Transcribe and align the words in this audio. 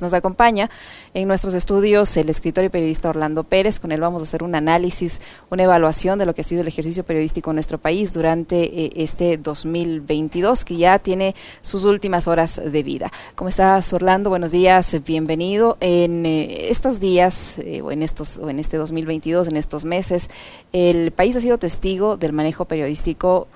Nos 0.00 0.14
acompaña 0.14 0.70
en 1.12 1.26
nuestros 1.26 1.54
estudios 1.54 2.16
el 2.16 2.30
escritor 2.30 2.62
y 2.62 2.68
periodista 2.68 3.08
Orlando 3.08 3.42
Pérez. 3.42 3.80
Con 3.80 3.90
él 3.90 4.00
vamos 4.00 4.22
a 4.22 4.26
hacer 4.26 4.44
un 4.44 4.54
análisis, 4.54 5.20
una 5.50 5.64
evaluación 5.64 6.20
de 6.20 6.24
lo 6.24 6.36
que 6.36 6.42
ha 6.42 6.44
sido 6.44 6.60
el 6.60 6.68
ejercicio 6.68 7.04
periodístico 7.04 7.50
en 7.50 7.56
nuestro 7.56 7.78
país 7.78 8.12
durante 8.12 8.62
eh, 8.62 8.92
este 8.94 9.38
2022, 9.38 10.64
que 10.64 10.76
ya 10.76 11.00
tiene 11.00 11.34
sus 11.62 11.84
últimas 11.84 12.28
horas 12.28 12.62
de 12.64 12.82
vida. 12.84 13.10
¿Cómo 13.34 13.48
estás, 13.48 13.92
Orlando? 13.92 14.30
Buenos 14.30 14.52
días, 14.52 14.94
bienvenido. 15.04 15.76
En 15.80 16.26
eh, 16.26 16.70
estos 16.70 17.00
días, 17.00 17.58
eh, 17.58 17.82
o, 17.82 17.90
en 17.90 18.04
estos, 18.04 18.38
o 18.38 18.48
en 18.50 18.60
este 18.60 18.76
2022, 18.76 19.48
en 19.48 19.56
estos 19.56 19.84
meses, 19.84 20.30
el 20.72 21.10
país 21.10 21.34
ha 21.34 21.40
sido 21.40 21.58
testigo 21.58 22.16
del 22.16 22.32
manejo 22.32 22.66
periodístico, 22.66 23.48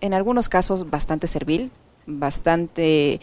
en 0.00 0.14
algunos 0.14 0.48
casos 0.48 0.88
bastante 0.90 1.26
servil, 1.26 1.72
bastante 2.06 3.20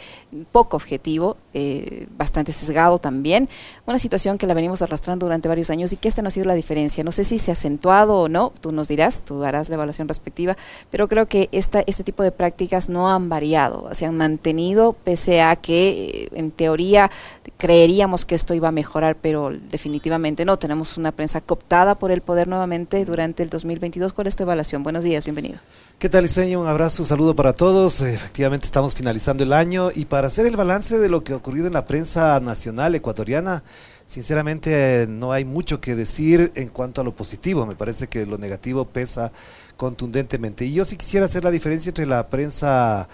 poco 0.52 0.78
objetivo, 0.78 1.38
eh, 1.54 2.08
bastante 2.18 2.52
sesgado 2.52 3.00
también, 3.00 3.50
una 3.86 4.00
situación 4.00 4.38
que 4.38 4.48
la 4.48 4.54
venimos 4.54 4.82
arrastrando 4.82 5.26
durante 5.26 5.48
varios 5.48 5.70
años 5.70 5.94
y 5.94 5.98
que 5.98 6.08
esta 6.08 6.22
no 6.22 6.28
ha 6.28 6.32
sido 6.32 6.46
la 6.46 6.54
diferencia. 6.54 7.04
No 7.04 7.12
sé 7.12 7.24
si 7.24 7.40
se 7.40 7.52
ha 7.52 7.54
acentuado 7.54 8.20
o 8.20 8.30
no, 8.30 8.52
tú 8.62 8.72
nos 8.72 8.88
dirás, 8.88 9.22
tú 9.22 9.44
harás 9.44 9.70
la 9.70 9.76
evaluación 9.76 10.08
respectiva, 10.08 10.58
pero 10.90 11.08
creo 11.08 11.28
que 11.28 11.50
esta, 11.52 11.84
este 11.86 12.04
tipo 12.04 12.24
de 12.24 12.32
prácticas 12.32 12.90
no 12.90 13.10
han 13.10 13.30
variado, 13.30 13.90
se 13.94 14.06
han 14.06 14.18
mantenido 14.18 14.94
pese 14.94 15.42
a 15.42 15.56
que 15.56 15.90
eh, 15.90 16.30
en 16.34 16.52
teoría 16.52 17.10
creeríamos 17.58 18.26
que 18.26 18.36
esto 18.36 18.54
iba 18.54 18.68
a 18.68 18.72
mejorar, 18.72 19.18
pero 19.22 19.52
definitivamente 19.52 20.46
no. 20.46 20.58
Tenemos 20.58 20.98
una 20.98 21.12
prensa 21.12 21.42
cooptada 21.42 21.96
por 21.96 22.12
el 22.12 22.22
poder 22.22 22.48
nuevamente 22.48 23.06
durante 23.06 23.44
el 23.44 23.50
2022. 23.50 24.14
¿Cuál 24.14 24.28
es 24.28 24.36
tu 24.36 24.44
evaluación? 24.44 24.84
Buenos 24.84 25.04
días, 25.04 25.26
bienvenido. 25.26 25.60
¿Qué 26.00 26.10
tal, 26.10 26.26
Iseño? 26.26 26.60
Un 26.60 26.68
abrazo, 26.68 27.04
un 27.04 27.08
saludo 27.08 27.36
para 27.36 27.54
todos. 27.54 28.02
Efectivamente, 28.02 28.68
estamos 28.74 28.96
finalizando 28.96 29.44
el 29.44 29.54
año 29.54 29.92
y 29.94 30.06
para 30.06 30.30
hacer 30.30 30.48
el 30.48 30.58
balance 30.58 30.98
de 30.98 31.08
lo 31.08 31.24
que 31.24 31.34
ha 31.34 31.36
ocurrido 31.36 31.68
en 31.68 31.74
la 31.74 31.86
prensa 31.86 32.40
nacional 32.40 32.96
ecuatoriana, 32.96 33.62
sinceramente 34.08 35.06
no 35.08 35.32
hay 35.32 35.46
mucho 35.46 35.80
que 35.80 35.94
decir 35.94 36.52
en 36.56 36.70
cuanto 36.70 37.00
a 37.00 37.04
lo 37.04 37.16
positivo. 37.16 37.68
Me 37.68 37.76
parece 37.76 38.08
que 38.08 38.26
lo 38.26 38.40
negativo 38.40 38.86
pesa 38.86 39.32
contundentemente. 39.78 40.66
Y 40.66 40.74
yo 40.74 40.86
sí 40.86 40.98
quisiera 40.98 41.28
hacer 41.28 41.44
la 41.44 41.52
diferencia 41.52 41.92
entre 41.92 42.08
la 42.08 42.30
prensa 42.30 43.08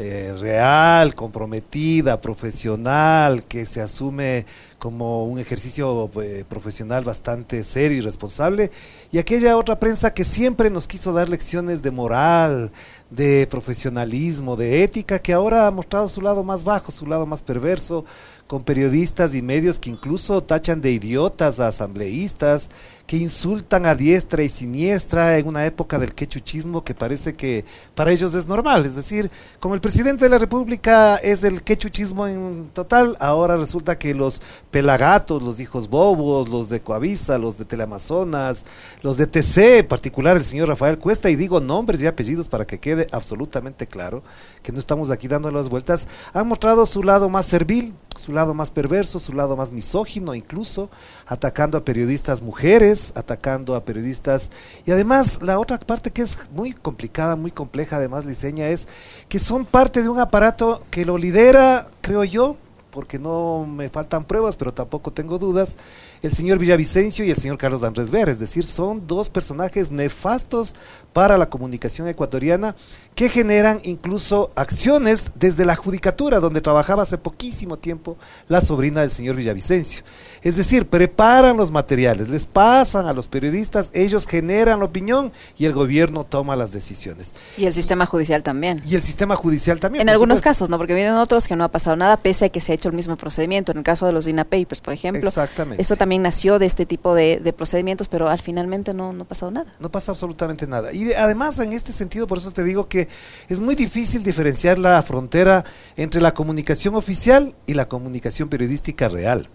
eh, 0.00 0.32
real, 0.38 1.16
comprometida, 1.16 2.20
profesional, 2.20 3.42
que 3.42 3.66
se 3.66 3.80
asume 3.80 4.46
como 4.78 5.24
un 5.24 5.40
ejercicio 5.40 6.08
eh, 6.22 6.44
profesional 6.48 7.02
bastante 7.02 7.64
serio 7.64 7.98
y 7.98 8.00
responsable, 8.00 8.70
y 9.10 9.18
aquella 9.18 9.56
otra 9.56 9.80
prensa 9.80 10.14
que 10.14 10.22
siempre 10.22 10.70
nos 10.70 10.86
quiso 10.86 11.12
dar 11.12 11.28
lecciones 11.28 11.82
de 11.82 11.90
moral, 11.90 12.70
de 13.10 13.48
profesionalismo, 13.50 14.54
de 14.54 14.84
ética, 14.84 15.18
que 15.18 15.32
ahora 15.32 15.66
ha 15.66 15.72
mostrado 15.72 16.08
su 16.08 16.20
lado 16.20 16.44
más 16.44 16.62
bajo, 16.62 16.92
su 16.92 17.04
lado 17.04 17.26
más 17.26 17.42
perverso, 17.42 18.04
con 18.48 18.64
periodistas 18.64 19.34
y 19.34 19.42
medios 19.42 19.78
que 19.78 19.90
incluso 19.90 20.42
tachan 20.42 20.80
de 20.80 20.90
idiotas 20.90 21.60
a 21.60 21.68
asambleístas, 21.68 22.68
que 23.08 23.16
insultan 23.16 23.86
a 23.86 23.94
diestra 23.94 24.42
y 24.42 24.50
siniestra 24.50 25.38
en 25.38 25.46
una 25.46 25.64
época 25.64 25.98
del 25.98 26.14
quechuchismo 26.14 26.84
que 26.84 26.94
parece 26.94 27.34
que 27.34 27.64
para 27.94 28.10
ellos 28.10 28.34
es 28.34 28.46
normal. 28.46 28.84
Es 28.84 28.96
decir, 28.96 29.30
como 29.60 29.74
el 29.74 29.80
presidente 29.80 30.24
de 30.24 30.30
la 30.30 30.38
República 30.38 31.16
es 31.16 31.42
el 31.42 31.62
quechuchismo 31.62 32.26
en 32.26 32.68
total, 32.74 33.16
ahora 33.18 33.56
resulta 33.56 33.98
que 33.98 34.12
los 34.12 34.42
pelagatos, 34.70 35.42
los 35.42 35.58
hijos 35.58 35.88
bobos, 35.88 36.50
los 36.50 36.68
de 36.68 36.80
Coavisa, 36.80 37.38
los 37.38 37.56
de 37.56 37.64
Teleamazonas, 37.64 38.66
los 39.02 39.16
de 39.16 39.26
TC, 39.26 39.78
en 39.78 39.88
particular 39.88 40.36
el 40.36 40.44
señor 40.44 40.68
Rafael 40.68 40.98
Cuesta, 40.98 41.30
y 41.30 41.36
digo 41.36 41.60
nombres 41.60 42.02
y 42.02 42.06
apellidos 42.06 42.48
para 42.50 42.66
que 42.66 42.78
quede 42.78 43.06
absolutamente 43.12 43.86
claro 43.86 44.22
que 44.62 44.70
no 44.70 44.78
estamos 44.78 45.10
aquí 45.10 45.28
dando 45.28 45.50
las 45.50 45.70
vueltas, 45.70 46.08
han 46.34 46.46
mostrado 46.46 46.84
su 46.84 47.02
lado 47.02 47.30
más 47.30 47.46
servil, 47.46 47.94
su 48.16 48.32
lado 48.38 48.54
más 48.54 48.70
perverso, 48.70 49.18
su 49.18 49.32
lado 49.32 49.56
más 49.56 49.72
misógino 49.72 50.34
incluso, 50.34 50.90
atacando 51.26 51.76
a 51.76 51.84
periodistas 51.84 52.40
mujeres, 52.40 53.12
atacando 53.16 53.74
a 53.74 53.84
periodistas 53.84 54.50
y 54.86 54.92
además 54.92 55.42
la 55.42 55.58
otra 55.58 55.78
parte 55.78 56.12
que 56.12 56.22
es 56.22 56.38
muy 56.52 56.72
complicada, 56.72 57.34
muy 57.34 57.50
compleja 57.50 57.96
además 57.96 58.24
Liceña 58.24 58.68
es 58.68 58.86
que 59.28 59.40
son 59.40 59.64
parte 59.64 60.02
de 60.02 60.08
un 60.08 60.20
aparato 60.20 60.84
que 60.90 61.04
lo 61.04 61.18
lidera, 61.18 61.88
creo 62.00 62.22
yo, 62.22 62.56
porque 62.90 63.18
no 63.18 63.66
me 63.66 63.88
faltan 63.88 64.24
pruebas, 64.24 64.56
pero 64.56 64.72
tampoco 64.72 65.12
tengo 65.12 65.38
dudas, 65.38 65.76
el 66.22 66.32
señor 66.32 66.58
Villavicencio 66.58 67.24
y 67.24 67.30
el 67.30 67.36
señor 67.36 67.58
Carlos 67.58 67.82
Andrés 67.82 68.10
Ver, 68.10 68.28
es 68.28 68.38
decir, 68.38 68.64
son 68.64 69.06
dos 69.06 69.28
personajes 69.30 69.90
nefastos 69.90 70.74
para 71.12 71.38
la 71.38 71.48
comunicación 71.48 72.06
ecuatoriana 72.08 72.76
que 73.14 73.28
generan 73.28 73.80
incluso 73.82 74.52
acciones 74.54 75.32
desde 75.34 75.64
la 75.64 75.74
judicatura, 75.74 76.38
donde 76.38 76.60
trabajaba 76.60 77.02
hace 77.02 77.18
poquísimo 77.18 77.76
tiempo 77.76 78.16
la 78.46 78.60
sobrina 78.60 79.00
del 79.00 79.10
señor 79.10 79.34
Villavicencio. 79.34 80.04
Es 80.42 80.56
decir, 80.56 80.86
preparan 80.86 81.56
los 81.56 81.72
materiales, 81.72 82.28
les 82.28 82.46
pasan 82.46 83.06
a 83.06 83.12
los 83.12 83.26
periodistas, 83.26 83.90
ellos 83.92 84.26
generan 84.26 84.78
la 84.78 84.84
opinión 84.84 85.32
y 85.56 85.64
el 85.64 85.72
gobierno 85.72 86.22
toma 86.24 86.54
las 86.54 86.70
decisiones. 86.70 87.32
Y 87.56 87.66
el 87.66 87.74
sistema 87.74 88.06
judicial 88.06 88.44
también. 88.44 88.82
Y 88.86 88.94
el 88.94 89.02
sistema 89.02 89.34
judicial 89.34 89.80
también. 89.80 90.02
En 90.02 90.10
algunos 90.10 90.40
casos, 90.40 90.70
¿no? 90.70 90.78
Porque 90.78 90.94
vienen 90.94 91.14
otros 91.14 91.48
que 91.48 91.56
no 91.56 91.64
ha 91.64 91.68
pasado 91.68 91.96
nada, 91.96 92.18
pese 92.18 92.44
a 92.44 92.48
que 92.50 92.60
se 92.60 92.70
ha 92.70 92.74
hecho 92.76 92.88
el 92.88 92.94
mismo 92.94 93.16
procedimiento. 93.16 93.72
En 93.72 93.78
el 93.78 93.84
caso 93.84 94.06
de 94.06 94.12
los 94.12 94.26
DINA 94.26 94.44
Papers, 94.44 94.80
por 94.80 94.94
ejemplo. 94.94 95.28
Exactamente. 95.28 95.82
Eso 95.82 95.96
también 95.96 96.07
nació 96.16 96.58
de 96.58 96.64
este 96.64 96.86
tipo 96.86 97.14
de, 97.14 97.52
procedimientos, 97.54 98.08
pero 98.08 98.30
al 98.30 98.40
finalmente 98.40 98.94
no, 98.94 99.12
no 99.12 99.24
ha 99.24 99.28
pasado 99.28 99.50
nada. 99.50 99.74
No 99.78 99.90
pasa 99.90 100.12
absolutamente 100.12 100.66
nada. 100.66 100.92
Y 100.94 101.12
además, 101.12 101.58
en 101.58 101.74
este 101.74 101.92
sentido, 101.92 102.26
por 102.26 102.38
eso 102.38 102.50
te 102.52 102.64
digo 102.64 102.88
que 102.88 103.08
es 103.48 103.60
muy 103.60 103.74
difícil 103.74 104.22
diferenciar 104.22 104.78
la 104.78 105.02
frontera 105.02 105.64
entre 105.96 106.22
la 106.22 106.32
comunicación 106.32 106.94
oficial 106.94 107.54
y 107.66 107.74
la 107.74 107.88
comunicación 107.88 108.48
periodística 108.48 109.10
real. 109.10 109.50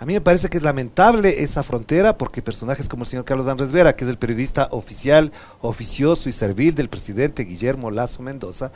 A 0.00 0.06
mí 0.06 0.12
me 0.12 0.20
parece 0.20 0.48
que 0.48 0.58
es 0.58 0.62
lamentable 0.62 1.42
esa 1.42 1.64
frontera 1.64 2.16
porque 2.16 2.40
personajes 2.40 2.88
como 2.88 3.02
el 3.02 3.08
señor 3.08 3.24
Carlos 3.24 3.48
Andrés 3.48 3.72
Vera, 3.72 3.96
que 3.96 4.04
es 4.04 4.10
el 4.10 4.16
periodista 4.16 4.68
oficial, 4.70 5.32
oficioso 5.60 6.28
y 6.28 6.32
servil 6.32 6.76
del 6.76 6.88
presidente 6.88 7.42
Guillermo 7.42 7.90
Lazo 7.90 8.22
Mendoza, 8.22 8.70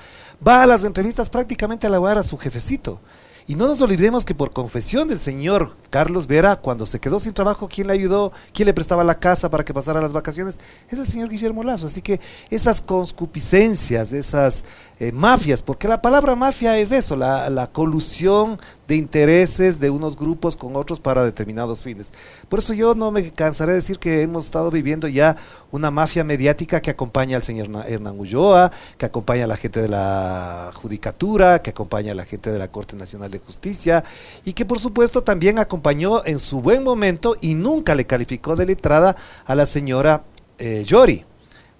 va 0.47 0.64
a 0.64 0.66
las 0.66 0.82
entrevistas 0.82 1.31
prácticamente 1.31 1.87
a 1.87 1.91
lavar 1.91 2.19
a 2.19 2.25
su 2.25 2.38
jefecito. 2.38 3.00
Y 3.47 3.56
no 3.56 3.66
nos 3.66 3.80
olvidemos 3.80 4.25
que 4.25 4.34
por 4.34 4.53
confesión 4.53 5.08
del 5.08 5.19
señor 5.19 5.72
Carlos 5.91 6.26
Vera, 6.26 6.56
cuando 6.56 6.86
se 6.86 7.00
quedó 7.00 7.19
sin 7.19 7.32
trabajo, 7.32 7.69
¿quién 7.69 7.88
le 7.88 7.92
ayudó? 7.92 8.32
¿Quién 8.54 8.66
le 8.66 8.75
prestaba 8.75 9.03
la 9.03 9.19
casa 9.19 9.50
para 9.50 9.64
que 9.64 9.75
pasara 9.75 10.00
las 10.00 10.12
vacaciones? 10.12 10.60
Es 10.88 10.98
el 10.98 11.06
señor 11.06 11.28
Guillermo 11.28 11.64
Lazo. 11.64 11.86
Así 11.88 12.02
que 12.02 12.20
esas 12.50 12.81
conscupiscencias, 12.81 14.12
esas 14.12 14.64
eh, 15.00 15.10
mafias, 15.10 15.62
porque 15.62 15.88
la 15.88 16.00
palabra 16.00 16.36
mafia 16.36 16.78
es 16.78 16.92
eso, 16.92 17.16
la, 17.16 17.50
la 17.50 17.66
colusión 17.66 18.60
de 18.86 18.97
intereses 18.97 19.81
de 19.81 19.91
unos 19.91 20.16
grupos 20.16 20.54
con 20.54 20.76
otros 20.76 21.00
para 21.00 21.25
determinados 21.25 21.82
fines. 21.82 22.08
Por 22.48 22.60
eso 22.60 22.72
yo 22.75 22.94
no 22.94 23.10
me 23.10 23.32
cansaré 23.32 23.72
de 23.72 23.78
decir 23.78 23.98
que 23.98 24.22
hemos 24.22 24.44
estado 24.44 24.70
viviendo 24.70 25.08
ya 25.08 25.36
una 25.72 25.90
mafia 25.90 26.22
mediática 26.22 26.80
que 26.80 26.90
acompaña 26.90 27.36
al 27.36 27.42
señor 27.42 27.68
Hernán 27.86 28.18
Ulloa, 28.18 28.70
que 28.96 29.06
acompaña 29.06 29.44
a 29.44 29.48
la 29.48 29.56
gente 29.56 29.82
de 29.82 29.88
la 29.88 30.70
Judicatura, 30.74 31.60
que 31.60 31.70
acompaña 31.70 32.12
a 32.12 32.14
la 32.14 32.24
gente 32.24 32.52
de 32.52 32.58
la 32.58 32.68
Corte 32.68 32.94
Nacional 32.94 33.30
de 33.30 33.38
Justicia 33.38 34.04
y 34.44 34.52
que 34.52 34.64
por 34.64 34.78
supuesto 34.78 35.22
también 35.22 35.58
acompañó 35.58 36.24
en 36.24 36.38
su 36.38 36.60
buen 36.60 36.84
momento 36.84 37.36
y 37.40 37.54
nunca 37.54 37.94
le 37.94 38.06
calificó 38.06 38.54
de 38.54 38.66
letrada 38.66 39.16
a 39.44 39.54
la 39.54 39.66
señora 39.66 40.24
eh. 40.58 40.84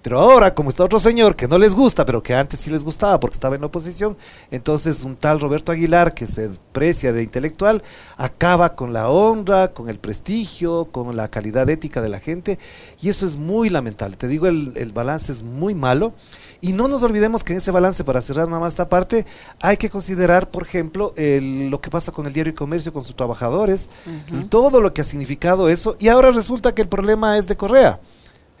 Pero 0.03 0.19
ahora, 0.19 0.53
como 0.53 0.69
está 0.69 0.83
otro 0.83 0.99
señor 0.99 1.37
que 1.37 1.47
no 1.47 1.57
les 1.57 1.73
gusta, 1.73 2.03
pero 2.03 2.21
que 2.21 2.35
antes 2.35 2.59
sí 2.59 2.69
les 2.69 2.83
gustaba 2.83 3.21
porque 3.21 3.35
estaba 3.35 3.55
en 3.55 3.61
la 3.61 3.67
oposición, 3.67 4.17
entonces 4.51 5.05
un 5.05 5.15
tal 5.15 5.39
Roberto 5.39 5.71
Aguilar, 5.71 6.13
que 6.13 6.27
se 6.27 6.49
precia 6.73 7.13
de 7.13 7.23
intelectual, 7.23 7.81
acaba 8.17 8.75
con 8.75 8.91
la 8.91 9.09
honra, 9.09 9.69
con 9.69 9.87
el 9.87 9.99
prestigio, 9.99 10.89
con 10.91 11.15
la 11.15 11.29
calidad 11.29 11.69
ética 11.69 12.01
de 12.01 12.09
la 12.09 12.19
gente, 12.19 12.59
y 13.01 13.07
eso 13.07 13.25
es 13.25 13.37
muy 13.37 13.69
lamentable. 13.69 14.17
Te 14.17 14.27
digo, 14.27 14.47
el, 14.47 14.91
balance 14.93 15.31
es 15.31 15.41
muy 15.41 15.73
malo. 15.73 16.13
Y 16.59 16.71
no 16.71 16.87
nos 16.87 17.03
olvidemos 17.03 17.43
que 17.43 17.53
en 17.53 17.59
ese 17.59 17.71
balance, 17.71 18.03
para 18.03 18.21
cerrar 18.21 18.47
nada 18.47 18.59
más 18.59 18.73
esta 18.73 18.87
parte, 18.87 19.25
hay 19.61 19.77
que 19.77 19.89
considerar, 19.89 20.51
por 20.51 20.63
ejemplo, 20.63 21.13
lo 21.17 21.81
que 21.81 21.89
pasa 21.89 22.11
con 22.11 22.25
el 22.25 22.33
diario 22.33 22.51
y 22.51 22.55
comercio, 22.55 22.91
con 22.91 23.05
sus 23.05 23.15
trabajadores, 23.15 23.89
y 24.27 24.45
todo 24.45 24.81
lo 24.81 24.93
que 24.93 25.01
ha 25.01 25.05
significado 25.05 25.69
eso. 25.69 25.95
Y 25.97 26.09
ahora 26.09 26.31
resulta 26.31 26.75
que 26.75 26.81
el 26.81 26.89
problema 26.89 27.37
es 27.37 27.47
de 27.47 27.55
Correa. 27.55 28.01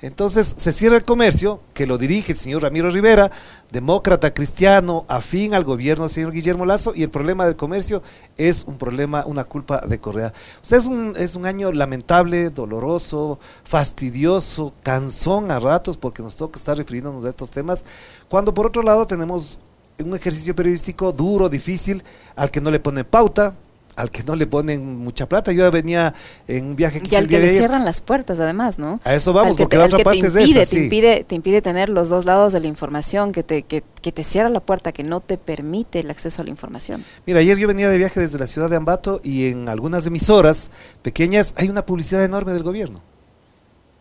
Entonces 0.03 0.53
se 0.57 0.73
cierra 0.73 0.97
el 0.97 1.05
comercio, 1.05 1.61
que 1.73 1.87
lo 1.87 1.97
dirige 1.97 2.33
el 2.33 2.37
señor 2.37 2.63
Ramiro 2.63 2.91
Rivera, 2.91 3.31
demócrata 3.71 4.33
cristiano, 4.33 5.05
afín 5.07 5.53
al 5.53 5.63
gobierno 5.63 6.03
del 6.03 6.13
señor 6.13 6.33
Guillermo 6.33 6.65
Lazo, 6.65 6.91
y 6.93 7.03
el 7.03 7.09
problema 7.09 7.45
del 7.45 7.55
comercio 7.55 8.03
es 8.35 8.65
un 8.67 8.77
problema, 8.77 9.25
una 9.25 9.45
culpa 9.45 9.79
de 9.87 9.99
Correa. 9.99 10.33
O 10.61 10.65
sea, 10.65 10.77
es 10.77 10.85
un, 10.87 11.15
es 11.17 11.35
un 11.35 11.45
año 11.45 11.71
lamentable, 11.71 12.49
doloroso, 12.49 13.39
fastidioso, 13.63 14.73
cansón 14.83 15.51
a 15.51 15.61
ratos, 15.61 15.95
porque 15.95 16.21
nos 16.21 16.35
toca 16.35 16.59
estar 16.59 16.75
refiriéndonos 16.75 17.23
a 17.23 17.29
estos 17.29 17.49
temas, 17.49 17.85
cuando 18.27 18.53
por 18.53 18.67
otro 18.67 18.83
lado 18.83 19.07
tenemos 19.07 19.57
un 19.99 20.13
ejercicio 20.17 20.53
periodístico 20.53 21.13
duro, 21.13 21.47
difícil, 21.47 22.03
al 22.35 22.51
que 22.51 22.59
no 22.59 22.71
le 22.71 22.81
pone 22.81 23.05
pauta, 23.05 23.55
al 23.95 24.09
que 24.09 24.23
no 24.23 24.35
le 24.35 24.47
ponen 24.47 24.97
mucha 24.99 25.27
plata. 25.29 25.51
Yo 25.51 25.69
venía 25.71 26.13
en 26.47 26.65
un 26.67 26.75
viaje 26.75 26.99
que 27.01 27.07
Y 27.13 27.15
al 27.15 27.27
que 27.27 27.39
le 27.39 27.51
cierran 27.57 27.85
las 27.85 28.01
puertas, 28.01 28.39
además, 28.39 28.79
¿no? 28.79 28.99
A 29.03 29.13
eso 29.13 29.33
vamos, 29.33 29.51
Al 29.51 29.57
porque 29.57 29.75
te- 29.75 29.79
la 29.79 29.85
otra 29.85 29.99
parte 30.03 30.21
te 30.21 30.27
es 30.27 30.35
impide, 30.35 30.61
esa, 30.63 30.69
te 30.71 30.75
sí. 30.77 30.83
impide, 30.85 31.23
te 31.23 31.35
impide 31.35 31.61
tener 31.61 31.89
los 31.89 32.09
dos 32.09 32.25
lados 32.25 32.53
de 32.53 32.59
la 32.59 32.67
información, 32.67 33.31
que 33.31 33.43
te, 33.43 33.63
que, 33.63 33.83
que 34.01 34.11
te 34.11 34.23
cierra 34.23 34.49
la 34.49 34.59
puerta, 34.61 34.91
que 34.91 35.03
no 35.03 35.19
te 35.19 35.37
permite 35.37 35.99
el 35.99 36.09
acceso 36.09 36.41
a 36.41 36.45
la 36.45 36.49
información. 36.51 37.03
Mira, 37.25 37.39
ayer 37.39 37.57
yo 37.57 37.67
venía 37.67 37.89
de 37.89 37.97
viaje 37.97 38.19
desde 38.19 38.39
la 38.39 38.47
ciudad 38.47 38.69
de 38.69 38.75
Ambato 38.75 39.21
y 39.23 39.47
en 39.49 39.69
algunas 39.69 40.07
emisoras 40.07 40.69
pequeñas 41.01 41.53
hay 41.57 41.69
una 41.69 41.85
publicidad 41.85 42.23
enorme 42.23 42.53
del 42.53 42.63
gobierno. 42.63 43.01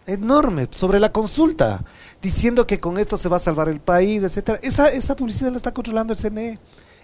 Enorme, 0.04 0.66
sobre 0.72 0.98
la 0.98 1.12
consulta, 1.12 1.84
diciendo 2.20 2.66
que 2.66 2.80
con 2.80 2.98
esto 2.98 3.16
se 3.16 3.28
va 3.28 3.36
a 3.36 3.40
salvar 3.40 3.68
el 3.68 3.78
país, 3.78 4.22
etcétera. 4.24 4.58
Esa, 4.60 4.88
esa 4.88 5.14
publicidad 5.14 5.50
la 5.52 5.56
está 5.58 5.72
controlando 5.72 6.12
el 6.12 6.18
CNE. 6.18 6.58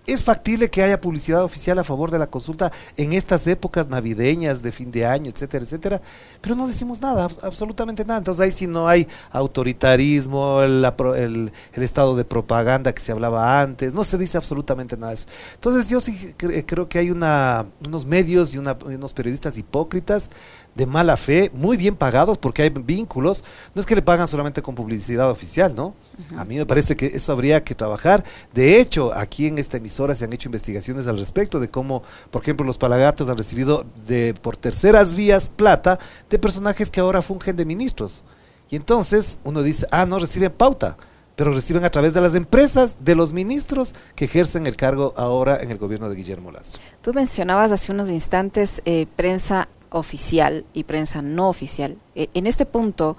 ¿Es 0.09 0.23
factible 0.25 0.71
que 0.71 0.83
haya 0.83 1.01
publicidad 1.03 1.45
oficial 1.45 1.79
a 1.79 1.85
favor 1.85 2.11
de 2.11 2.19
la 2.19 2.27
consulta 2.29 2.73
en 2.97 3.13
estas 3.13 3.47
épocas 3.47 3.89
navideñas, 3.89 4.63
de 4.63 4.73
fin 4.73 4.91
de 4.91 5.05
año, 5.05 5.31
etcétera, 5.31 5.65
etcétera? 5.65 6.01
Pero 6.41 6.55
no 6.57 6.67
decimos 6.67 7.01
nada, 7.03 7.29
abs- 7.29 7.39
absolutamente 7.43 8.05
nada. 8.07 8.19
Entonces 8.19 8.41
ahí 8.41 8.51
sí 8.51 8.67
no 8.67 8.89
hay 8.89 9.07
autoritarismo, 9.31 10.63
el, 10.63 10.83
el- 11.17 11.53
estado 11.83 12.17
de 12.17 12.25
propaganda 12.25 12.93
que 12.95 13.03
se 13.03 13.13
hablaba 13.13 13.61
antes, 13.61 13.93
no 13.95 14.03
se 14.05 14.17
dice 14.19 14.37
absolutamente 14.39 14.97
nada 14.97 15.11
de 15.11 15.17
eso. 15.17 15.27
Entonces 15.55 15.89
yo 15.91 16.01
sí 16.01 16.35
cre- 16.39 16.65
creo 16.67 16.87
que 16.89 16.99
hay 16.99 17.11
una, 17.11 17.67
unos 17.87 18.07
medios 18.07 18.55
y 18.55 18.59
una- 18.59 18.79
unos 18.87 19.13
periodistas 19.13 19.59
hipócritas 19.59 20.31
de 20.79 20.87
mala 20.87 21.17
fe, 21.17 21.51
muy 21.53 21.77
bien 21.77 21.97
pagados 21.97 22.39
porque 22.39 22.63
hay 22.63 22.69
vínculos. 22.71 23.43
No 23.75 23.81
es 23.81 23.87
que 23.87 23.97
le 23.97 24.01
pagan 24.01 24.29
solamente 24.29 24.63
con 24.63 24.77
publicidad 24.77 25.29
oficial, 25.29 25.75
¿no? 25.75 25.95
A 26.37 26.45
mí 26.45 26.57
me 26.57 26.67
parece 26.67 26.95
que 26.95 27.07
eso 27.07 27.33
habría 27.33 27.65
que 27.65 27.75
trabajar. 27.75 28.25
De 28.55 28.79
hecho, 28.79 29.13
aquí 29.13 29.49
en 29.49 29.59
esta 29.59 29.79
emisora 29.79 30.15
se 30.15 30.25
han 30.25 30.33
hecho 30.33 30.49
investigaciones 30.49 31.09
al 31.09 31.19
respecto 31.19 31.59
de 31.59 31.69
cómo, 31.69 32.05
por 32.31 32.43
ejemplo, 32.43 32.65
los 32.65 32.79
palagatos 32.79 33.29
han 33.29 33.37
recibido 33.37 33.85
de 34.07 34.35
por 34.41 34.57
terceras 34.57 35.17
vías 35.17 35.51
plata 35.55 35.99
de 36.31 36.39
personajes 36.39 36.93
que 36.93 37.01
ahora 37.01 37.23
fungen 37.23 37.57
de 37.57 37.65
ministros. 37.65 38.23
Y 38.71 38.77
entonces 38.77 39.41
uno 39.43 39.65
dice, 39.65 39.85
ah, 39.91 40.07
no 40.07 40.21
reciben 40.21 40.53
pauta, 40.53 40.97
pero 41.35 41.53
reciben 41.53 41.85
a 41.85 41.91
través 41.91 42.15
de 42.15 42.21
las 42.21 42.37
empresas, 42.37 42.99
de 43.01 43.17
los 43.17 43.33
ministros 43.33 43.97
que 44.15 44.27
ejercen 44.27 44.67
el 44.67 44.77
cargo 44.77 45.13
ahora 45.17 45.61
en 45.61 45.73
el 45.73 45.79
gobierno 45.79 46.09
de 46.09 46.15
Guillermo 46.15 46.53
Lazo. 46.53 46.79
Tú 47.03 47.13
mencionabas 47.13 47.73
hace 47.73 47.91
unos 47.91 48.11
instantes 48.11 48.81
eh, 48.85 49.07
prensa 49.17 49.69
oficial 49.91 50.65
y 50.73 50.85
prensa 50.85 51.23
no 51.23 51.49
oficial. 51.49 51.97
Eh, 52.15 52.29
en 52.35 52.47
este 52.47 52.67
punto, 52.67 53.17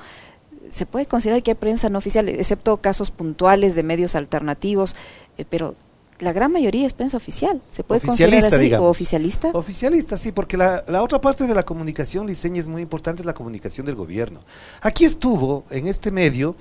¿se 0.72 0.86
puede 0.86 1.06
considerar 1.06 1.42
que 1.44 1.52
hay 1.52 1.56
prensa 1.56 1.90
no 1.90 1.98
oficial, 1.98 2.30
excepto 2.30 2.78
casos 2.78 3.12
puntuales 3.12 3.76
de 3.76 3.84
medios 3.84 4.16
alternativos? 4.16 4.96
eh, 5.38 5.46
pero 5.50 5.76
la 6.20 6.34
gran 6.34 6.52
mayoría 6.52 6.86
es 6.86 6.92
prensa 6.92 7.16
oficial. 7.16 7.62
¿Se 7.70 7.82
puede 7.82 8.02
considerar 8.02 8.44
así? 8.54 8.58
digamos. 8.58 8.88
¿O 8.88 8.90
oficialista? 8.90 9.52
Oficialista, 9.54 10.18
sí, 10.18 10.34
porque 10.34 10.58
la, 10.58 10.84
la 10.88 11.02
otra 11.02 11.22
parte 11.22 11.48
de 11.48 11.56
la 11.56 11.64
comunicación 11.64 12.28
liceña 12.28 12.60
es 12.60 12.68
muy 12.68 12.82
importante, 12.82 13.22
es 13.22 13.26
la 13.26 13.34
comunicación 13.34 13.86
del 13.86 13.96
gobierno. 13.96 14.42
Aquí 14.82 15.06
estuvo, 15.06 15.64
en 15.70 15.88
este 15.88 16.12
medio, 16.12 16.58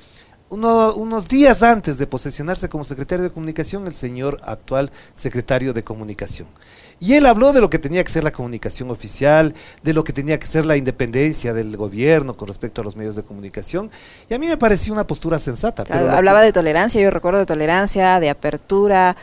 uno- 0.49 0.95
unos 0.95 1.27
días 1.27 1.65
antes 1.65 1.99
de 1.99 2.07
posesionarse 2.07 2.69
como 2.69 2.85
secretario 2.85 3.25
de 3.25 3.33
comunicación, 3.33 3.87
el 3.89 3.95
señor 3.95 4.41
actual 4.45 4.93
secretario 5.17 5.73
de 5.73 5.83
comunicación. 5.83 6.47
Y 7.01 7.15
él 7.15 7.27
habló 7.27 7.53
de 7.53 7.61
lo 7.61 7.71
que 7.71 7.79
tenía 7.79 8.03
que 8.03 8.11
ser 8.11 8.25
la 8.25 8.33
comunicación 8.33 8.91
oficial, 8.91 9.55
de 9.85 9.93
lo 9.95 10.03
que 10.03 10.13
tenía 10.13 10.39
que 10.39 10.47
ser 10.49 10.67
la 10.67 10.77
independencia 10.77 11.55
del 11.55 11.77
gobierno 11.77 12.37
con 12.37 12.49
respecto 12.49 12.81
a 12.81 12.85
los 12.85 12.97
medios 12.97 13.15
de 13.15 13.23
comunicación. 13.23 13.89
Y 14.29 14.35
a 14.35 14.39
mí 14.39 14.49
me 14.49 14.57
pareció 14.57 14.93
una 14.93 15.07
postura 15.07 15.39
sensata. 15.39 15.85
pero 15.85 16.11
Hablaba 16.11 16.41
que- 16.41 16.47
de 16.47 16.53
tolerancia, 16.53 17.01
yo 17.01 17.11
recuerdo 17.11 17.39
de 17.39 17.47
tolerancia, 17.47 18.19
de 18.19 18.31
apertura, 18.31 19.17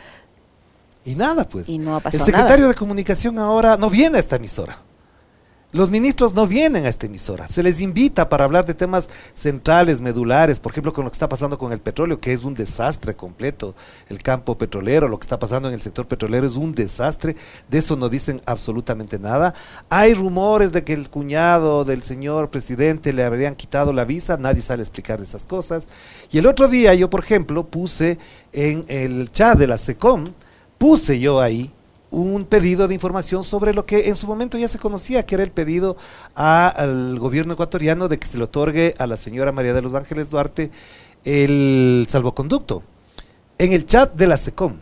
Y 1.04 1.14
nada, 1.16 1.46
pues. 1.48 1.68
y 1.68 1.78
no 1.78 1.94
ha 1.94 1.98
El 1.98 2.02
pasado 2.04 2.24
secretario 2.24 2.56
nada. 2.64 2.68
de 2.68 2.74
comunicación 2.74 3.38
ahora 3.38 3.76
no 3.76 3.90
viene 3.90 4.16
a 4.16 4.20
esta 4.20 4.36
emisora. 4.36 4.78
Los 5.72 5.90
ministros 5.90 6.32
no 6.32 6.46
vienen 6.46 6.86
a 6.86 6.88
esta 6.88 7.06
emisora. 7.06 7.48
Se 7.48 7.60
les 7.60 7.80
invita 7.80 8.28
para 8.28 8.44
hablar 8.44 8.64
de 8.64 8.72
temas 8.72 9.08
centrales, 9.34 10.00
medulares, 10.00 10.60
por 10.60 10.70
ejemplo, 10.70 10.92
con 10.92 11.04
lo 11.04 11.10
que 11.10 11.16
está 11.16 11.28
pasando 11.28 11.58
con 11.58 11.72
el 11.72 11.80
petróleo, 11.80 12.20
que 12.20 12.32
es 12.32 12.44
un 12.44 12.54
desastre 12.54 13.16
completo. 13.16 13.74
El 14.08 14.22
campo 14.22 14.56
petrolero, 14.56 15.08
lo 15.08 15.18
que 15.18 15.24
está 15.24 15.40
pasando 15.40 15.66
en 15.66 15.74
el 15.74 15.80
sector 15.80 16.06
petrolero 16.06 16.46
es 16.46 16.56
un 16.56 16.72
desastre. 16.72 17.34
De 17.68 17.78
eso 17.78 17.96
no 17.96 18.08
dicen 18.08 18.40
absolutamente 18.46 19.18
nada. 19.18 19.54
Hay 19.90 20.14
rumores 20.14 20.70
de 20.70 20.84
que 20.84 20.92
el 20.92 21.10
cuñado 21.10 21.84
del 21.84 22.02
señor 22.02 22.48
presidente 22.48 23.12
le 23.12 23.24
habrían 23.24 23.56
quitado 23.56 23.92
la 23.92 24.04
visa. 24.04 24.36
Nadie 24.36 24.62
sale 24.62 24.82
a 24.82 24.84
explicar 24.84 25.20
esas 25.20 25.44
cosas. 25.44 25.88
Y 26.30 26.38
el 26.38 26.46
otro 26.46 26.68
día 26.68 26.94
yo, 26.94 27.10
por 27.10 27.24
ejemplo, 27.24 27.66
puse 27.66 28.18
en 28.52 28.84
el 28.86 29.32
chat 29.32 29.58
de 29.58 29.66
la 29.66 29.78
SECOM, 29.78 30.28
puse 30.78 31.18
yo 31.18 31.40
ahí 31.40 31.72
un 32.10 32.44
pedido 32.44 32.88
de 32.88 32.94
información 32.94 33.42
sobre 33.42 33.74
lo 33.74 33.84
que 33.84 34.08
en 34.08 34.16
su 34.16 34.26
momento 34.26 34.56
ya 34.58 34.68
se 34.68 34.78
conocía, 34.78 35.24
que 35.24 35.34
era 35.34 35.44
el 35.44 35.50
pedido 35.50 35.96
al 36.34 37.18
gobierno 37.18 37.54
ecuatoriano 37.54 38.08
de 38.08 38.18
que 38.18 38.26
se 38.26 38.38
le 38.38 38.44
otorgue 38.44 38.94
a 38.98 39.06
la 39.06 39.16
señora 39.16 39.52
María 39.52 39.74
de 39.74 39.82
los 39.82 39.94
Ángeles 39.94 40.30
Duarte 40.30 40.70
el 41.24 42.06
salvoconducto 42.08 42.84
en 43.58 43.72
el 43.72 43.86
chat 43.86 44.14
de 44.14 44.26
la 44.26 44.36
SECOM. 44.36 44.78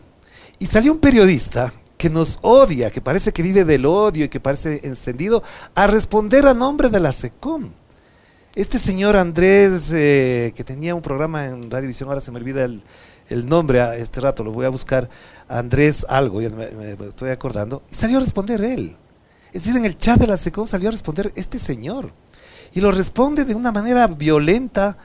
Y 0.59 0.67
salió 0.67 0.91
un 0.91 0.99
periodista 0.99 1.73
que 1.97 2.09
nos 2.09 2.39
odia, 2.41 2.91
que 2.91 3.01
parece 3.01 3.33
que 3.33 3.41
vive 3.41 3.65
del 3.65 3.85
odio 3.85 4.25
y 4.25 4.29
que 4.29 4.39
parece 4.39 4.81
encendido, 4.83 5.43
a 5.73 5.87
responder 5.87 6.45
a 6.45 6.53
nombre 6.53 6.89
de 6.89 6.99
la 6.99 7.11
SECOM. 7.11 7.71
Este 8.53 8.79
señor 8.79 9.17
Andrés, 9.17 9.89
eh, 9.91 10.53
que 10.55 10.63
tenía 10.63 10.95
un 10.95 11.01
programa 11.01 11.47
en 11.47 11.69
Radiovisión, 11.69 12.07
ahora 12.07 12.21
se 12.21 12.31
me 12.31 12.37
olvida 12.37 12.63
el, 12.63 12.81
el 13.29 13.47
nombre 13.47 13.81
a 13.81 13.95
este 13.95 14.21
rato, 14.21 14.43
lo 14.43 14.51
voy 14.51 14.65
a 14.65 14.69
buscar, 14.69 15.09
Andrés 15.47 16.05
algo, 16.07 16.41
ya 16.41 16.49
me, 16.49 16.91
estoy 17.07 17.29
acordando, 17.29 17.83
y 17.91 17.95
salió 17.95 18.17
a 18.17 18.21
responder 18.21 18.63
él. 18.63 18.95
Es 19.53 19.63
decir, 19.63 19.77
en 19.77 19.85
el 19.85 19.97
chat 19.97 20.19
de 20.19 20.27
la 20.27 20.37
SECOM 20.37 20.67
salió 20.67 20.89
a 20.89 20.91
responder 20.91 21.31
este 21.35 21.59
señor. 21.59 22.11
Y 22.73 22.81
lo 22.81 22.91
responde 22.91 23.45
de 23.45 23.55
una 23.55 23.71
manera 23.71 24.07
violenta 24.07 24.97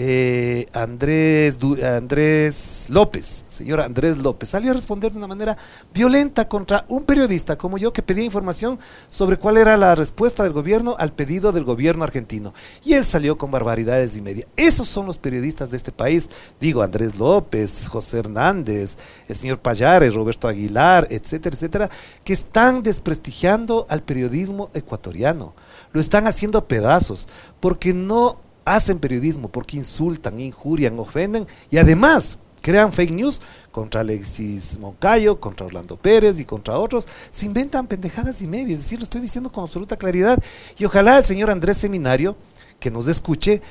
eh, 0.00 0.66
Andrés, 0.74 1.58
Andrés 1.82 2.86
López, 2.88 3.44
señor 3.48 3.80
Andrés 3.80 4.18
López, 4.18 4.48
salió 4.48 4.70
a 4.70 4.74
responder 4.74 5.10
de 5.10 5.18
una 5.18 5.26
manera 5.26 5.58
violenta 5.92 6.46
contra 6.46 6.84
un 6.86 7.02
periodista 7.02 7.58
como 7.58 7.78
yo 7.78 7.92
que 7.92 8.00
pedía 8.00 8.22
información 8.22 8.78
sobre 9.08 9.38
cuál 9.38 9.56
era 9.56 9.76
la 9.76 9.96
respuesta 9.96 10.44
del 10.44 10.52
gobierno 10.52 10.94
al 11.00 11.12
pedido 11.14 11.50
del 11.50 11.64
gobierno 11.64 12.04
argentino. 12.04 12.54
Y 12.84 12.92
él 12.92 13.04
salió 13.04 13.38
con 13.38 13.50
barbaridades 13.50 14.16
y 14.16 14.22
media. 14.22 14.46
Esos 14.56 14.86
son 14.86 15.04
los 15.04 15.18
periodistas 15.18 15.72
de 15.72 15.78
este 15.78 15.90
país. 15.90 16.30
Digo, 16.60 16.82
Andrés 16.82 17.18
López, 17.18 17.88
José 17.88 18.20
Hernández, 18.20 18.96
el 19.26 19.34
señor 19.34 19.58
Payares, 19.58 20.14
Roberto 20.14 20.46
Aguilar, 20.46 21.08
etcétera, 21.10 21.56
etcétera, 21.56 21.90
que 22.22 22.34
están 22.34 22.84
desprestigiando 22.84 23.84
al 23.90 24.04
periodismo 24.04 24.70
ecuatoriano. 24.74 25.56
Lo 25.92 26.00
están 26.00 26.28
haciendo 26.28 26.56
a 26.56 26.68
pedazos 26.68 27.26
porque 27.58 27.92
no 27.92 28.46
hacen 28.74 28.98
periodismo, 28.98 29.48
porque 29.48 29.76
insultan, 29.76 30.40
injurian, 30.40 30.98
ofenden 30.98 31.46
y 31.70 31.78
además 31.78 32.38
crean 32.60 32.92
fake 32.92 33.12
news 33.12 33.40
contra 33.70 34.00
Alexis 34.00 34.78
Moncayo, 34.78 35.40
contra 35.40 35.66
Orlando 35.66 35.96
Pérez 35.96 36.40
y 36.40 36.44
contra 36.44 36.78
otros. 36.78 37.06
Se 37.30 37.46
inventan 37.46 37.86
pendejadas 37.86 38.42
y 38.42 38.46
medias, 38.46 38.78
es 38.78 38.84
decir, 38.84 38.98
lo 38.98 39.04
estoy 39.04 39.20
diciendo 39.20 39.52
con 39.52 39.64
absoluta 39.64 39.96
claridad. 39.96 40.42
Y 40.78 40.84
ojalá 40.84 41.18
el 41.18 41.24
señor 41.24 41.50
Andrés 41.50 41.78
Seminario, 41.78 42.36
que 42.80 42.90
nos 42.90 43.06
escuche, 43.06 43.62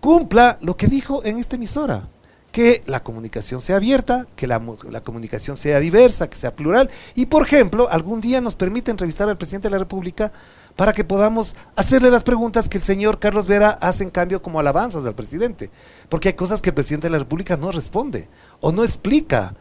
cumpla 0.00 0.58
lo 0.60 0.76
que 0.76 0.86
dijo 0.86 1.24
en 1.24 1.38
esta 1.38 1.56
emisora. 1.56 2.08
Que 2.52 2.82
la 2.86 3.02
comunicación 3.02 3.60
sea 3.60 3.76
abierta, 3.76 4.28
que 4.36 4.46
la, 4.46 4.62
la 4.88 5.00
comunicación 5.00 5.56
sea 5.56 5.80
diversa, 5.80 6.30
que 6.30 6.36
sea 6.36 6.54
plural. 6.54 6.88
Y, 7.16 7.26
por 7.26 7.42
ejemplo, 7.44 7.90
algún 7.90 8.20
día 8.20 8.40
nos 8.40 8.54
permite 8.54 8.92
entrevistar 8.92 9.28
al 9.28 9.36
presidente 9.36 9.66
de 9.66 9.72
la 9.72 9.78
República 9.78 10.32
para 10.76 10.92
que 10.92 11.04
podamos 11.04 11.54
hacerle 11.76 12.10
las 12.10 12.24
preguntas 12.24 12.68
que 12.68 12.78
el 12.78 12.84
señor 12.84 13.18
Carlos 13.18 13.46
Vera 13.46 13.70
hace 13.80 14.02
en 14.02 14.10
cambio 14.10 14.42
como 14.42 14.58
alabanzas 14.58 15.06
al 15.06 15.14
presidente. 15.14 15.70
Porque 16.08 16.28
hay 16.28 16.34
cosas 16.34 16.60
que 16.60 16.70
el 16.70 16.74
presidente 16.74 17.06
de 17.06 17.12
la 17.12 17.18
República 17.18 17.56
no 17.56 17.70
responde 17.70 18.28
o 18.60 18.72
no 18.72 18.82
explica. 18.82 19.54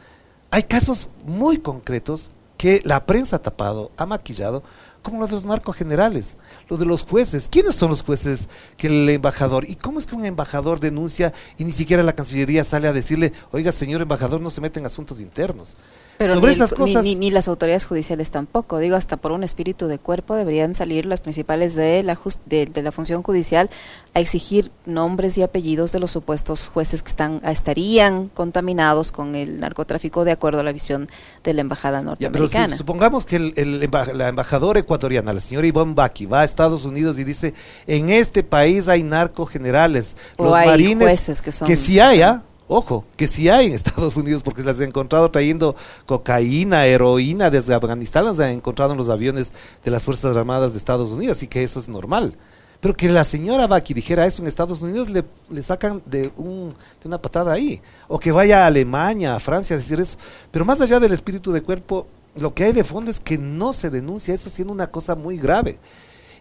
Hay 0.49 0.63
casos 0.63 1.09
muy 1.25 1.57
concretos 1.59 2.31
que 2.57 2.81
la 2.83 3.05
prensa 3.05 3.37
ha 3.37 3.41
tapado, 3.41 3.91
ha 3.97 4.05
maquillado, 4.05 4.63
como 5.01 5.19
lo 5.19 5.27
de 5.27 5.33
los 5.33 5.45
narcogenerales, 5.45 6.37
lo 6.69 6.77
de 6.77 6.85
los 6.85 7.03
jueces. 7.03 7.49
¿Quiénes 7.49 7.75
son 7.75 7.89
los 7.89 8.03
jueces 8.03 8.47
que 8.77 8.87
el 8.87 9.09
embajador? 9.09 9.69
¿Y 9.69 9.75
cómo 9.75 9.99
es 9.99 10.07
que 10.07 10.15
un 10.15 10.25
embajador 10.25 10.79
denuncia 10.79 11.33
y 11.57 11.65
ni 11.65 11.73
siquiera 11.73 12.03
la 12.03 12.13
Cancillería 12.13 12.63
sale 12.63 12.87
a 12.87 12.93
decirle, 12.93 13.33
oiga, 13.51 13.71
señor 13.71 14.01
embajador, 14.01 14.39
no 14.39 14.49
se 14.49 14.61
mete 14.61 14.79
en 14.79 14.85
asuntos 14.85 15.19
internos? 15.19 15.75
Pero 16.17 16.35
Sobre 16.35 16.51
ni, 16.51 16.55
esas 16.55 16.73
cosas- 16.73 17.03
ni, 17.03 17.15
ni 17.15 17.31
las 17.31 17.47
autoridades 17.47 17.85
judiciales 17.85 18.29
tampoco. 18.31 18.77
Digo, 18.77 18.95
hasta 18.95 19.17
por 19.17 19.31
un 19.31 19.43
espíritu 19.43 19.87
de 19.87 19.97
cuerpo 19.99 20.35
deberían 20.35 20.75
salir 20.75 21.05
las 21.07 21.21
principales 21.21 21.73
de 21.75 22.03
la, 22.03 22.15
jus- 22.15 22.37
de, 22.45 22.65
de 22.67 22.81
la 22.83 22.91
función 22.91 23.23
judicial 23.23 23.69
a 24.13 24.19
exigir 24.19 24.71
nombres 24.85 25.37
y 25.37 25.41
apellidos 25.43 25.91
de 25.91 25.99
los 25.99 26.11
supuestos 26.11 26.69
jueces 26.69 27.01
que 27.01 27.09
están 27.09 27.41
estarían 27.45 28.27
contaminados 28.29 29.11
con 29.11 29.35
el 29.35 29.59
narcotráfico 29.59 30.23
de 30.23 30.31
acuerdo 30.33 30.59
a 30.59 30.63
la 30.63 30.71
visión 30.71 31.09
de 31.43 31.53
la 31.53 31.61
embajada 31.61 31.99
Ya, 32.01 32.03
pero 32.03 32.15
si- 32.15 32.19
norteamericana. 32.29 32.77
supongamos 32.77 33.25
que 33.25 33.35
el, 33.37 33.53
el 33.55 33.89
la 34.13 34.27
embajadora 34.29 34.79
ecuatoriana, 34.79 35.33
la 35.33 35.41
señora 35.41 35.65
Ivonne 35.67 35.93
Baki, 35.95 36.27
va 36.27 36.41
a 36.41 36.43
Estados 36.43 36.85
Unidos 36.85 37.17
y 37.19 37.23
dice, 37.23 37.53
en 37.87 38.09
este 38.09 38.43
país 38.43 38.87
hay 38.87 39.01
narcogenerales, 39.03 40.15
los 40.37 40.53
hay 40.55 40.67
marines, 40.67 41.07
jueces 41.09 41.41
que 41.41 41.51
son- 41.51 41.67
sí 41.75 41.99
haya, 41.99 42.43
Ojo, 42.67 43.05
que 43.17 43.27
sí 43.27 43.49
hay 43.49 43.67
en 43.67 43.73
Estados 43.73 44.15
Unidos 44.15 44.43
porque 44.43 44.61
se 44.61 44.67
las 44.67 44.77
han 44.77 44.87
encontrado 44.87 45.29
trayendo 45.29 45.75
cocaína, 46.05 46.85
heroína 46.85 47.49
desde 47.49 47.73
Afganistán, 47.73 48.25
las 48.25 48.39
han 48.39 48.49
encontrado 48.49 48.93
en 48.93 48.97
los 48.97 49.09
aviones 49.09 49.53
de 49.83 49.91
las 49.91 50.03
Fuerzas 50.03 50.35
Armadas 50.35 50.73
de 50.73 50.79
Estados 50.79 51.11
Unidos, 51.11 51.37
así 51.37 51.47
que 51.47 51.63
eso 51.63 51.79
es 51.79 51.87
normal. 51.87 52.35
Pero 52.83 52.97
que 52.97 53.07
la 53.07 53.23
señora 53.23 53.65
Baki 53.65 53.93
dijera 53.93 54.25
eso 54.25 54.41
en 54.41 54.47
Estados 54.49 54.81
Unidos, 54.81 55.09
le, 55.09 55.63
sacan 55.63 56.01
de, 56.05 56.33
un, 56.35 56.75
de 57.01 57.07
una 57.07 57.21
patada 57.21 57.53
ahí. 57.53 57.81
O 58.09 58.19
que 58.19 58.33
vaya 58.33 58.63
a 58.63 58.67
Alemania, 58.67 59.37
a 59.37 59.39
Francia 59.39 59.75
a 59.75 59.79
decir 59.79 60.01
eso. 60.01 60.17
Pero 60.51 60.65
más 60.65 60.81
allá 60.81 60.99
del 60.99 61.13
espíritu 61.13 61.53
de 61.53 61.63
cuerpo, 61.63 62.07
lo 62.35 62.53
que 62.53 62.65
hay 62.65 62.73
de 62.73 62.83
fondo 62.83 63.09
es 63.09 63.21
que 63.21 63.37
no 63.37 63.71
se 63.71 63.89
denuncia 63.89 64.33
eso 64.33 64.49
siendo 64.49 64.73
una 64.73 64.87
cosa 64.87 65.15
muy 65.15 65.37
grave. 65.37 65.79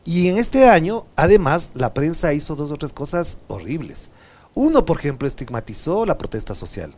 Y 0.04 0.26
en 0.26 0.36
este 0.36 0.68
año, 0.68 1.06
además, 1.14 1.70
la 1.74 1.94
prensa 1.94 2.34
hizo 2.34 2.56
dos 2.56 2.72
o 2.72 2.76
tres 2.76 2.92
cosas 2.92 3.38
horribles. 3.46 4.10
Uno, 4.54 4.84
por 4.84 4.98
ejemplo, 4.98 5.26
estigmatizó 5.26 6.04
la 6.04 6.18
protesta 6.18 6.54
social. 6.54 6.94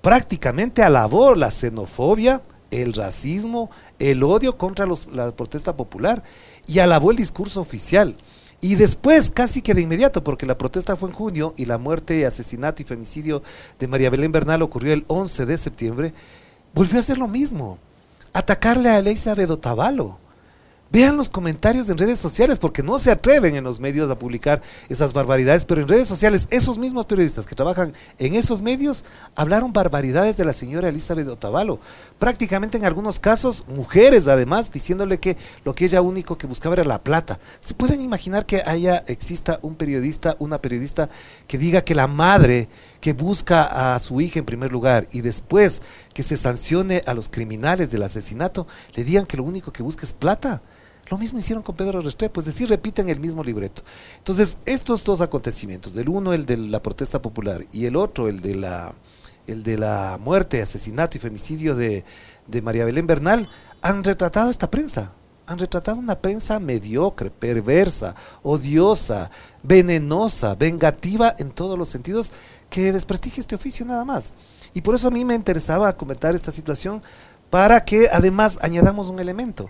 Prácticamente 0.00 0.82
alabó 0.82 1.34
la 1.34 1.50
xenofobia, 1.50 2.42
el 2.70 2.92
racismo, 2.92 3.70
el 3.98 4.22
odio 4.22 4.58
contra 4.58 4.86
la 5.12 5.34
protesta 5.34 5.76
popular 5.76 6.22
y 6.66 6.78
alabó 6.78 7.10
el 7.10 7.16
discurso 7.16 7.60
oficial. 7.60 8.16
Y 8.60 8.76
después, 8.76 9.30
casi 9.30 9.60
que 9.60 9.74
de 9.74 9.82
inmediato, 9.82 10.24
porque 10.24 10.46
la 10.46 10.56
protesta 10.56 10.96
fue 10.96 11.10
en 11.10 11.14
junio 11.14 11.54
y 11.56 11.66
la 11.66 11.76
muerte, 11.76 12.24
asesinato 12.24 12.80
y 12.80 12.86
femicidio 12.86 13.42
de 13.78 13.88
María 13.88 14.10
Belén 14.10 14.32
Bernal 14.32 14.62
ocurrió 14.62 14.94
el 14.94 15.04
11 15.06 15.46
de 15.46 15.58
septiembre, 15.58 16.14
volvió 16.72 16.96
a 16.96 17.00
hacer 17.00 17.18
lo 17.18 17.28
mismo. 17.28 17.78
Atacarle 18.32 18.88
a 18.88 18.98
Elizabeth 18.98 19.50
Otavalo 19.50 20.18
Vean 20.94 21.16
los 21.16 21.28
comentarios 21.28 21.88
en 21.88 21.98
redes 21.98 22.20
sociales, 22.20 22.60
porque 22.60 22.84
no 22.84 23.00
se 23.00 23.10
atreven 23.10 23.56
en 23.56 23.64
los 23.64 23.80
medios 23.80 24.08
a 24.12 24.16
publicar 24.16 24.62
esas 24.88 25.12
barbaridades, 25.12 25.64
pero 25.64 25.80
en 25.80 25.88
redes 25.88 26.06
sociales 26.06 26.46
esos 26.50 26.78
mismos 26.78 27.06
periodistas 27.06 27.46
que 27.46 27.56
trabajan 27.56 27.94
en 28.20 28.36
esos 28.36 28.62
medios 28.62 29.04
hablaron 29.34 29.72
barbaridades 29.72 30.36
de 30.36 30.44
la 30.44 30.52
señora 30.52 30.90
Elizabeth 30.90 31.26
Otavalo. 31.26 31.80
Prácticamente 32.20 32.78
en 32.78 32.84
algunos 32.84 33.18
casos, 33.18 33.64
mujeres 33.66 34.28
además, 34.28 34.70
diciéndole 34.70 35.18
que 35.18 35.36
lo 35.64 35.74
que 35.74 35.86
ella 35.86 36.00
único 36.00 36.38
que 36.38 36.46
buscaba 36.46 36.76
era 36.76 36.84
la 36.84 37.02
plata. 37.02 37.40
¿Se 37.58 37.74
pueden 37.74 38.00
imaginar 38.00 38.46
que 38.46 38.62
haya, 38.64 39.02
exista 39.08 39.58
un 39.62 39.74
periodista, 39.74 40.36
una 40.38 40.62
periodista 40.62 41.10
que 41.48 41.58
diga 41.58 41.80
que 41.80 41.96
la 41.96 42.06
madre 42.06 42.68
que 43.00 43.14
busca 43.14 43.96
a 43.96 43.98
su 43.98 44.20
hija 44.20 44.38
en 44.38 44.44
primer 44.44 44.70
lugar 44.70 45.08
y 45.10 45.22
después 45.22 45.82
que 46.12 46.22
se 46.22 46.36
sancione 46.36 47.02
a 47.04 47.14
los 47.14 47.28
criminales 47.28 47.90
del 47.90 48.04
asesinato, 48.04 48.68
le 48.94 49.02
digan 49.02 49.26
que 49.26 49.38
lo 49.38 49.42
único 49.42 49.72
que 49.72 49.82
busca 49.82 50.06
es 50.06 50.12
plata? 50.12 50.62
Lo 51.10 51.18
mismo 51.18 51.38
hicieron 51.38 51.62
con 51.62 51.76
Pedro 51.76 52.00
Restrepo, 52.00 52.40
es 52.40 52.46
decir, 52.46 52.68
repiten 52.68 53.08
el 53.08 53.20
mismo 53.20 53.44
libreto. 53.44 53.82
Entonces, 54.18 54.56
estos 54.64 55.04
dos 55.04 55.20
acontecimientos, 55.20 55.94
del 55.94 56.08
uno 56.08 56.32
el 56.32 56.46
de 56.46 56.56
la 56.56 56.82
protesta 56.82 57.20
popular 57.20 57.66
y 57.72 57.84
el 57.84 57.96
otro 57.96 58.28
el 58.28 58.40
de 58.40 58.54
la, 58.54 58.94
el 59.46 59.62
de 59.62 59.76
la 59.76 60.18
muerte, 60.18 60.62
asesinato 60.62 61.18
y 61.18 61.20
femicidio 61.20 61.76
de, 61.76 62.04
de 62.46 62.62
María 62.62 62.86
Belén 62.86 63.06
Bernal, 63.06 63.48
han 63.82 64.02
retratado 64.02 64.50
esta 64.50 64.70
prensa. 64.70 65.12
Han 65.46 65.58
retratado 65.58 65.98
una 65.98 66.14
prensa 66.14 66.58
mediocre, 66.58 67.30
perversa, 67.30 68.14
odiosa, 68.42 69.30
venenosa, 69.62 70.54
vengativa 70.54 71.34
en 71.38 71.50
todos 71.50 71.78
los 71.78 71.90
sentidos, 71.90 72.32
que 72.70 72.92
desprestigia 72.92 73.42
este 73.42 73.54
oficio 73.54 73.84
nada 73.84 74.06
más. 74.06 74.32
Y 74.72 74.80
por 74.80 74.94
eso 74.94 75.08
a 75.08 75.10
mí 75.10 75.22
me 75.22 75.34
interesaba 75.34 75.94
comentar 75.98 76.34
esta 76.34 76.50
situación 76.50 77.02
para 77.50 77.84
que 77.84 78.08
además 78.10 78.58
añadamos 78.62 79.10
un 79.10 79.20
elemento 79.20 79.68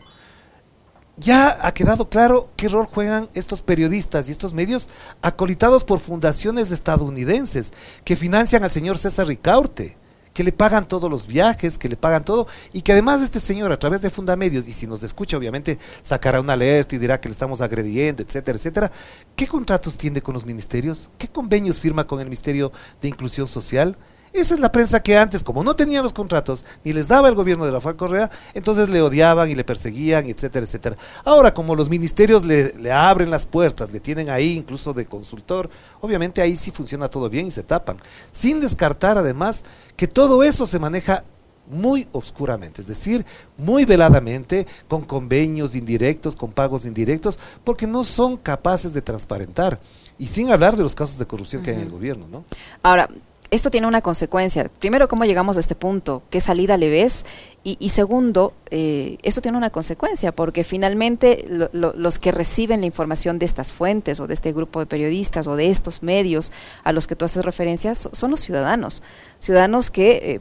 ya 1.16 1.66
ha 1.66 1.72
quedado 1.72 2.08
claro 2.08 2.50
qué 2.56 2.68
rol 2.68 2.86
juegan 2.86 3.28
estos 3.34 3.62
periodistas 3.62 4.28
y 4.28 4.32
estos 4.32 4.54
medios 4.54 4.88
acolitados 5.22 5.84
por 5.84 6.00
fundaciones 6.00 6.70
estadounidenses 6.70 7.72
que 8.04 8.16
financian 8.16 8.64
al 8.64 8.70
señor 8.70 8.98
César 8.98 9.26
Ricaurte, 9.28 9.96
que 10.32 10.42
le 10.42 10.50
pagan 10.50 10.86
todos 10.86 11.08
los 11.08 11.28
viajes, 11.28 11.78
que 11.78 11.88
le 11.88 11.96
pagan 11.96 12.24
todo, 12.24 12.48
y 12.72 12.82
que 12.82 12.92
además 12.92 13.22
este 13.22 13.38
señor 13.38 13.70
a 13.70 13.78
través 13.78 14.00
de 14.00 14.10
Fundamedios, 14.10 14.66
y 14.66 14.72
si 14.72 14.86
nos 14.86 15.02
escucha 15.04 15.36
obviamente 15.36 15.78
sacará 16.02 16.40
una 16.40 16.54
alerta 16.54 16.96
y 16.96 16.98
dirá 16.98 17.20
que 17.20 17.28
le 17.28 17.32
estamos 17.32 17.60
agrediendo, 17.60 18.22
etcétera, 18.22 18.58
etcétera, 18.58 18.92
¿qué 19.36 19.46
contratos 19.46 19.96
tiene 19.96 20.20
con 20.20 20.34
los 20.34 20.44
ministerios? 20.44 21.08
¿Qué 21.16 21.28
convenios 21.28 21.78
firma 21.78 22.06
con 22.06 22.18
el 22.18 22.26
Ministerio 22.26 22.72
de 23.00 23.08
Inclusión 23.08 23.46
Social? 23.46 23.96
Esa 24.34 24.54
es 24.54 24.60
la 24.60 24.72
prensa 24.72 25.00
que 25.00 25.16
antes, 25.16 25.44
como 25.44 25.62
no 25.62 25.76
tenía 25.76 26.02
los 26.02 26.12
contratos, 26.12 26.64
ni 26.82 26.92
les 26.92 27.06
daba 27.06 27.28
el 27.28 27.36
gobierno 27.36 27.66
de 27.66 27.70
la 27.70 27.80
Juan 27.80 27.96
Correa, 27.96 28.32
entonces 28.52 28.90
le 28.90 29.00
odiaban 29.00 29.48
y 29.48 29.54
le 29.54 29.62
perseguían, 29.62 30.26
etcétera, 30.26 30.66
etcétera. 30.66 30.96
Ahora, 31.24 31.54
como 31.54 31.76
los 31.76 31.88
ministerios 31.88 32.44
le, 32.44 32.72
le, 32.72 32.90
abren 32.90 33.30
las 33.30 33.46
puertas, 33.46 33.92
le 33.92 34.00
tienen 34.00 34.30
ahí 34.30 34.56
incluso 34.56 34.92
de 34.92 35.06
consultor, 35.06 35.70
obviamente 36.00 36.42
ahí 36.42 36.56
sí 36.56 36.72
funciona 36.72 37.08
todo 37.08 37.30
bien 37.30 37.46
y 37.46 37.52
se 37.52 37.62
tapan. 37.62 37.98
Sin 38.32 38.58
descartar 38.58 39.16
además 39.16 39.62
que 39.96 40.08
todo 40.08 40.42
eso 40.42 40.66
se 40.66 40.80
maneja 40.80 41.22
muy 41.70 42.08
oscuramente, 42.10 42.80
es 42.80 42.88
decir, 42.88 43.24
muy 43.56 43.84
veladamente, 43.84 44.66
con 44.88 45.02
convenios 45.02 45.76
indirectos, 45.76 46.34
con 46.34 46.50
pagos 46.50 46.84
indirectos, 46.84 47.38
porque 47.62 47.86
no 47.86 48.02
son 48.02 48.36
capaces 48.36 48.92
de 48.92 49.00
transparentar. 49.00 49.78
Y 50.18 50.26
sin 50.26 50.50
hablar 50.50 50.76
de 50.76 50.82
los 50.82 50.94
casos 50.96 51.18
de 51.18 51.26
corrupción 51.26 51.60
uh 51.60 51.62
-huh. 51.62 51.64
que 51.64 51.70
hay 51.70 51.76
en 51.76 51.82
el 51.84 51.90
gobierno, 51.90 52.26
¿no? 52.28 52.44
Ahora, 52.82 53.08
esto 53.54 53.70
tiene 53.70 53.86
una 53.86 54.00
consecuencia. 54.00 54.68
Primero, 54.80 55.06
¿cómo 55.06 55.24
llegamos 55.24 55.56
a 55.56 55.60
este 55.60 55.76
punto? 55.76 56.22
¿Qué 56.28 56.40
salida 56.40 56.76
le 56.76 56.90
ves? 56.90 57.24
Y, 57.62 57.88
segundo, 57.90 58.52
eh, 58.70 59.16
esto 59.22 59.40
tiene 59.40 59.56
una 59.56 59.70
consecuencia, 59.70 60.32
porque 60.32 60.64
finalmente 60.64 61.46
lo, 61.48 61.70
lo, 61.72 61.94
los 61.96 62.18
que 62.18 62.30
reciben 62.30 62.80
la 62.80 62.86
información 62.86 63.38
de 63.38 63.46
estas 63.46 63.72
fuentes 63.72 64.20
o 64.20 64.26
de 64.26 64.34
este 64.34 64.52
grupo 64.52 64.80
de 64.80 64.86
periodistas 64.86 65.46
o 65.46 65.56
de 65.56 65.70
estos 65.70 66.02
medios 66.02 66.52
a 66.82 66.92
los 66.92 67.06
que 67.06 67.16
tú 67.16 67.24
haces 67.24 67.42
referencias 67.42 68.08
son 68.12 68.32
los 68.32 68.40
ciudadanos. 68.40 69.02
Ciudadanos 69.38 69.90
que 69.90 70.10
eh, 70.34 70.40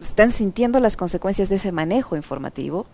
están 0.00 0.32
sintiendo 0.32 0.80
las 0.80 0.96
consecuencias 0.96 1.50
de 1.50 1.56
ese 1.56 1.70
manejo 1.70 2.16
informativo. 2.16 2.86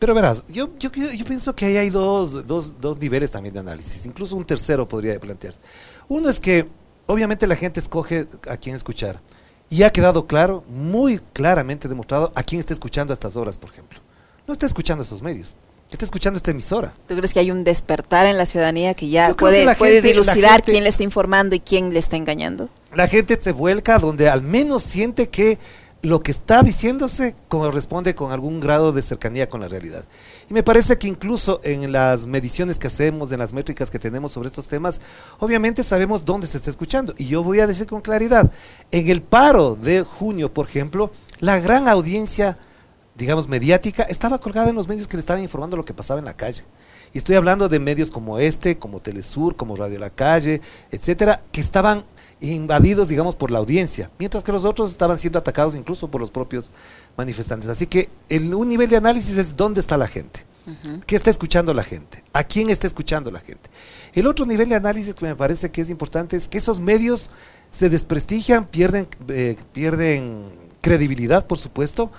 Pero 0.00 0.14
verás, 0.14 0.42
yo, 0.48 0.70
pienso 0.72 1.54
que 1.54 1.66
ahí 1.66 1.76
hay 1.76 1.90
dos, 1.90 2.44
dos 2.46 2.98
niveles 2.98 3.30
también 3.30 3.52
de 3.52 3.60
análisis, 3.60 4.04
incluso 4.06 4.34
un 4.34 4.44
tercero 4.44 4.88
podría 4.88 5.20
plantearse. 5.20 5.60
Uno 6.08 6.28
es 6.28 6.40
que 6.40 6.66
obviamente 7.10 7.46
la 7.46 7.56
gente 7.56 7.80
escoge 7.80 8.26
a 8.48 8.56
quién 8.56 8.76
escuchar. 8.76 9.20
Y 9.68 9.82
ha 9.82 9.90
quedado 9.90 10.26
claro, 10.26 10.64
muy 10.68 11.18
claramente 11.32 11.88
demostrado, 11.88 12.32
a 12.34 12.42
quién 12.42 12.60
está 12.60 12.72
escuchando 12.72 13.12
a 13.12 13.14
estas 13.14 13.36
horas, 13.36 13.56
por 13.58 13.70
ejemplo. 13.70 14.00
No 14.46 14.52
está 14.52 14.66
escuchando 14.66 15.02
esos 15.02 15.22
medios, 15.22 15.54
está 15.90 16.04
escuchando 16.04 16.38
esta 16.38 16.50
emisora. 16.50 16.94
¿Tú 17.06 17.14
crees 17.16 17.32
que 17.32 17.40
hay 17.40 17.50
un 17.50 17.62
despertar 17.62 18.26
en 18.26 18.36
la 18.36 18.46
ciudadanía 18.46 18.94
que 18.94 19.08
ya 19.08 19.34
puede, 19.34 19.64
que 19.66 19.74
puede 19.76 19.92
gente, 19.94 20.08
dilucidar 20.08 20.56
gente, 20.56 20.72
quién 20.72 20.84
le 20.84 20.90
está 20.90 21.04
informando 21.04 21.54
y 21.54 21.60
quién 21.60 21.92
le 21.92 22.00
está 22.00 22.16
engañando? 22.16 22.68
La 22.94 23.06
gente 23.06 23.36
se 23.36 23.52
vuelca 23.52 23.98
donde 23.98 24.28
al 24.28 24.42
menos 24.42 24.82
siente 24.82 25.28
que 25.28 25.58
lo 26.02 26.22
que 26.22 26.30
está 26.30 26.62
diciéndose 26.62 27.34
corresponde 27.48 28.14
con 28.14 28.32
algún 28.32 28.60
grado 28.60 28.92
de 28.92 29.02
cercanía 29.02 29.48
con 29.48 29.60
la 29.60 29.68
realidad. 29.68 30.04
Y 30.48 30.54
me 30.54 30.62
parece 30.62 30.96
que 30.96 31.08
incluso 31.08 31.60
en 31.62 31.92
las 31.92 32.26
mediciones 32.26 32.78
que 32.78 32.86
hacemos, 32.86 33.32
en 33.32 33.38
las 33.38 33.52
métricas 33.52 33.90
que 33.90 33.98
tenemos 33.98 34.32
sobre 34.32 34.48
estos 34.48 34.66
temas, 34.66 35.00
obviamente 35.38 35.82
sabemos 35.82 36.24
dónde 36.24 36.46
se 36.46 36.56
está 36.56 36.70
escuchando. 36.70 37.14
Y 37.18 37.26
yo 37.26 37.42
voy 37.42 37.60
a 37.60 37.66
decir 37.66 37.86
con 37.86 38.00
claridad, 38.00 38.50
en 38.90 39.08
el 39.08 39.22
paro 39.22 39.76
de 39.76 40.02
junio, 40.02 40.52
por 40.52 40.66
ejemplo, 40.66 41.10
la 41.38 41.60
gran 41.60 41.86
audiencia, 41.86 42.58
digamos, 43.14 43.48
mediática, 43.48 44.04
estaba 44.04 44.38
colgada 44.38 44.70
en 44.70 44.76
los 44.76 44.88
medios 44.88 45.06
que 45.06 45.16
le 45.16 45.20
estaban 45.20 45.42
informando 45.42 45.76
lo 45.76 45.84
que 45.84 45.94
pasaba 45.94 46.18
en 46.18 46.26
la 46.26 46.34
calle. 46.34 46.64
Y 47.12 47.18
estoy 47.18 47.36
hablando 47.36 47.68
de 47.68 47.78
medios 47.78 48.10
como 48.10 48.38
este, 48.38 48.78
como 48.78 49.00
Telesur, 49.00 49.56
como 49.56 49.76
Radio 49.76 49.98
La 49.98 50.10
Calle, 50.10 50.60
etcétera, 50.92 51.42
que 51.50 51.60
estaban 51.60 52.04
invadidos, 52.40 53.08
digamos, 53.08 53.36
por 53.36 53.50
la 53.50 53.58
audiencia, 53.58 54.10
mientras 54.18 54.42
que 54.42 54.52
los 54.52 54.64
otros 54.64 54.90
estaban 54.90 55.18
siendo 55.18 55.38
atacados 55.38 55.74
incluso 55.76 56.10
por 56.10 56.20
los 56.20 56.30
propios 56.30 56.70
manifestantes. 57.16 57.68
Así 57.68 57.86
que 57.86 58.08
el, 58.28 58.54
un 58.54 58.68
nivel 58.68 58.88
de 58.88 58.96
análisis 58.96 59.36
es 59.36 59.56
dónde 59.56 59.80
está 59.80 59.96
la 59.96 60.08
gente, 60.08 60.46
uh 60.66 60.70
-huh. 60.70 61.04
qué 61.04 61.16
está 61.16 61.30
escuchando 61.30 61.74
la 61.74 61.82
gente, 61.82 62.24
a 62.32 62.44
quién 62.44 62.70
está 62.70 62.86
escuchando 62.86 63.30
la 63.30 63.40
gente. 63.40 63.68
El 64.14 64.26
otro 64.26 64.46
nivel 64.46 64.68
de 64.68 64.74
análisis 64.76 65.14
que 65.14 65.26
me 65.26 65.36
parece 65.36 65.70
que 65.70 65.82
es 65.82 65.90
importante 65.90 66.36
es 66.36 66.48
que 66.48 66.58
esos 66.58 66.80
medios 66.80 67.30
se 67.70 67.88
desprestigian, 67.88 68.66
pierden, 68.66 69.06
eh, 69.28 69.56
pierden 69.72 70.48
credibilidad, 70.80 71.46
por 71.46 71.58
supuesto, 71.58 72.10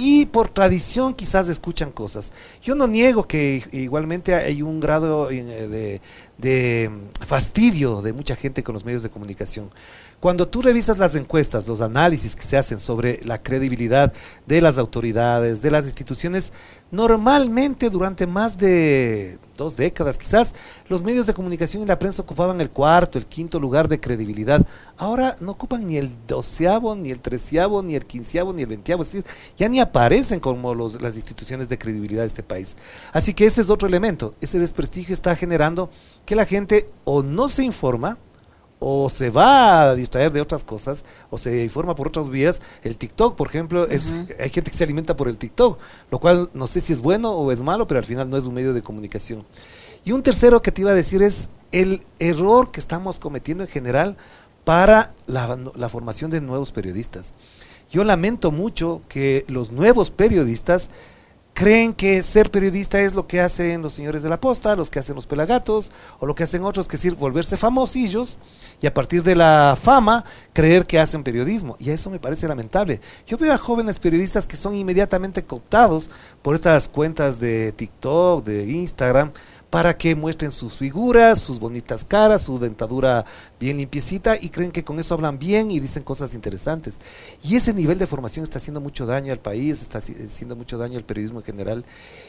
y 0.00 0.24
por 0.24 0.48
tradición 0.48 1.12
quizás 1.12 1.50
escuchan 1.50 1.90
cosas. 1.90 2.32
Yo 2.62 2.74
no 2.74 2.86
niego 2.86 3.28
que 3.28 3.62
igualmente 3.70 4.34
hay 4.34 4.62
un 4.62 4.80
grado 4.80 5.28
de, 5.28 6.00
de, 6.38 6.90
fastidio 7.26 8.00
de 8.00 8.14
mucha 8.14 8.34
gente 8.34 8.62
con 8.62 8.72
los 8.72 8.86
medios 8.86 9.02
de 9.02 9.10
comunicación. 9.10 9.70
Cuando 10.18 10.48
tú 10.48 10.62
revisas 10.62 10.96
las 10.96 11.16
encuestas, 11.16 11.68
los 11.68 11.82
análisis 11.82 12.34
que 12.34 12.42
se 12.42 12.56
hacen 12.56 12.80
sobre 12.80 13.20
la 13.24 13.42
credibilidad 13.42 14.10
de 14.46 14.62
las 14.62 14.78
autoridades, 14.78 15.60
de 15.60 15.70
las 15.70 15.84
instituciones, 15.84 16.54
normalmente 16.90 17.90
durante 17.90 18.26
más 18.26 18.58
de 18.58 19.38
dos 19.56 19.76
décadas 19.76 20.16
quizás, 20.16 20.54
los 20.88 21.02
medios 21.02 21.26
de 21.26 21.34
comunicación 21.34 21.82
y 21.82 21.86
la 21.86 21.98
prensa 21.98 22.22
ocupaban 22.22 22.60
el 22.60 22.70
cuarto, 22.70 23.18
el 23.18 23.26
quinto 23.26 23.60
lugar 23.60 23.88
de 23.88 24.00
credibilidad. 24.00 24.66
Ahora 24.96 25.36
no 25.40 25.52
ocupan 25.52 25.86
ni 25.86 25.96
el 25.98 26.10
doceavo, 26.26 26.96
ni 26.96 27.10
el 27.10 27.20
treceavo, 27.20 27.82
ni 27.82 27.94
el 27.94 28.06
quinceavo, 28.06 28.52
ni 28.52 28.62
el 28.62 28.68
veinteavo, 28.68 29.02
es 29.02 29.12
decir, 29.12 29.26
ya 29.56 29.68
ni 29.68 29.78
aparecen 29.80 30.40
como 30.40 30.74
los, 30.74 31.00
las 31.00 31.14
instituciones 31.16 31.68
de 31.68 31.78
credibilidad 31.78 32.22
de 32.22 32.28
este 32.28 32.42
país. 32.42 32.76
Así 33.12 33.34
que 33.34 33.46
ese 33.46 33.60
es 33.60 33.70
otro 33.70 33.86
elemento, 33.86 34.34
ese 34.40 34.58
desprestigio 34.58 35.14
está 35.14 35.36
generando 35.36 35.90
que 36.24 36.34
la 36.34 36.46
gente 36.46 36.88
o 37.04 37.22
no 37.22 37.48
se 37.48 37.64
informa, 37.64 38.18
o 38.80 39.10
se 39.10 39.30
va 39.30 39.90
a 39.90 39.94
distraer 39.94 40.32
de 40.32 40.40
otras 40.40 40.64
cosas 40.64 41.04
o 41.30 41.38
se 41.38 41.62
informa 41.62 41.94
por 41.94 42.08
otras 42.08 42.30
vías. 42.30 42.60
El 42.82 42.96
TikTok, 42.96 43.36
por 43.36 43.46
ejemplo, 43.46 43.86
es, 43.86 44.10
hay 44.40 44.48
gente 44.48 44.70
que 44.70 44.76
se 44.76 44.84
alimenta 44.84 45.14
por 45.14 45.28
el 45.28 45.36
TikTok, 45.36 45.78
lo 46.10 46.18
cual 46.18 46.50
no 46.54 46.66
sé 46.66 46.80
si 46.80 46.94
es 46.94 47.00
bueno 47.00 47.32
o 47.32 47.52
es 47.52 47.60
malo, 47.62 47.86
pero 47.86 47.98
al 47.98 48.06
final 48.06 48.28
no 48.28 48.36
es 48.36 48.46
un 48.46 48.54
medio 48.54 48.72
de 48.72 48.82
comunicación. 48.82 49.44
Y 50.04 50.12
un 50.12 50.22
tercero 50.22 50.62
que 50.62 50.72
te 50.72 50.80
iba 50.80 50.90
a 50.90 50.94
decir 50.94 51.22
es 51.22 51.50
el 51.72 52.02
error 52.18 52.72
que 52.72 52.80
estamos 52.80 53.18
cometiendo 53.18 53.62
en 53.62 53.70
general 53.70 54.16
para 54.64 55.12
la, 55.26 55.58
la 55.76 55.88
formación 55.90 56.30
de 56.30 56.40
nuevos 56.40 56.72
periodistas. 56.72 57.34
Yo 57.90 58.02
lamento 58.02 58.50
mucho 58.50 59.02
que 59.08 59.44
los 59.46 59.72
nuevos 59.72 60.10
periodistas 60.10 60.88
creen 61.54 61.92
que 61.92 62.22
ser 62.22 62.50
periodista 62.50 63.00
es 63.00 63.14
lo 63.14 63.26
que 63.26 63.40
hacen 63.40 63.82
los 63.82 63.92
señores 63.92 64.22
de 64.22 64.28
la 64.28 64.40
posta, 64.40 64.76
los 64.76 64.90
que 64.90 64.98
hacen 64.98 65.14
los 65.14 65.26
pelagatos, 65.26 65.92
o 66.18 66.26
lo 66.26 66.34
que 66.34 66.44
hacen 66.44 66.64
otros, 66.64 66.86
que 66.86 66.96
es 66.96 67.02
decir, 67.02 67.18
volverse 67.18 67.56
famosillos 67.56 68.38
y 68.80 68.86
a 68.86 68.94
partir 68.94 69.22
de 69.22 69.34
la 69.34 69.76
fama 69.80 70.24
creer 70.52 70.86
que 70.86 70.98
hacen 70.98 71.22
periodismo. 71.22 71.76
Y 71.78 71.90
eso 71.90 72.10
me 72.10 72.18
parece 72.18 72.48
lamentable. 72.48 73.00
Yo 73.26 73.36
veo 73.36 73.52
a 73.52 73.58
jóvenes 73.58 73.98
periodistas 73.98 74.46
que 74.46 74.56
son 74.56 74.74
inmediatamente 74.74 75.44
cooptados 75.44 76.10
por 76.42 76.54
estas 76.54 76.88
cuentas 76.88 77.38
de 77.38 77.72
TikTok, 77.72 78.44
de 78.44 78.66
Instagram, 78.66 79.32
para 79.70 79.96
que 79.96 80.16
muestren 80.16 80.50
sus 80.50 80.76
figuras, 80.76 81.38
sus 81.40 81.60
bonitas 81.60 82.04
caras, 82.04 82.42
su 82.42 82.58
dentadura 82.58 83.24
bien 83.60 83.76
limpiecita 83.76 84.36
y 84.38 84.48
creen 84.48 84.72
que 84.72 84.82
con 84.82 84.98
eso 84.98 85.14
hablan 85.14 85.38
bien 85.38 85.70
y 85.70 85.78
dicen 85.78 86.02
cosas 86.02 86.34
interesantes. 86.34 86.98
Y 87.44 87.54
ese 87.54 87.72
nivel 87.72 87.96
de 87.96 88.08
formación 88.08 88.42
está 88.42 88.58
haciendo 88.58 88.80
mucho 88.80 89.06
daño 89.06 89.32
al 89.32 89.38
país, 89.38 89.80
está 89.80 89.98
haciendo 89.98 90.56
mucho 90.56 90.76
daño 90.76 90.98
al 90.98 91.04
periodismo 91.04 91.38
en 91.38 91.44
general. 91.44 91.84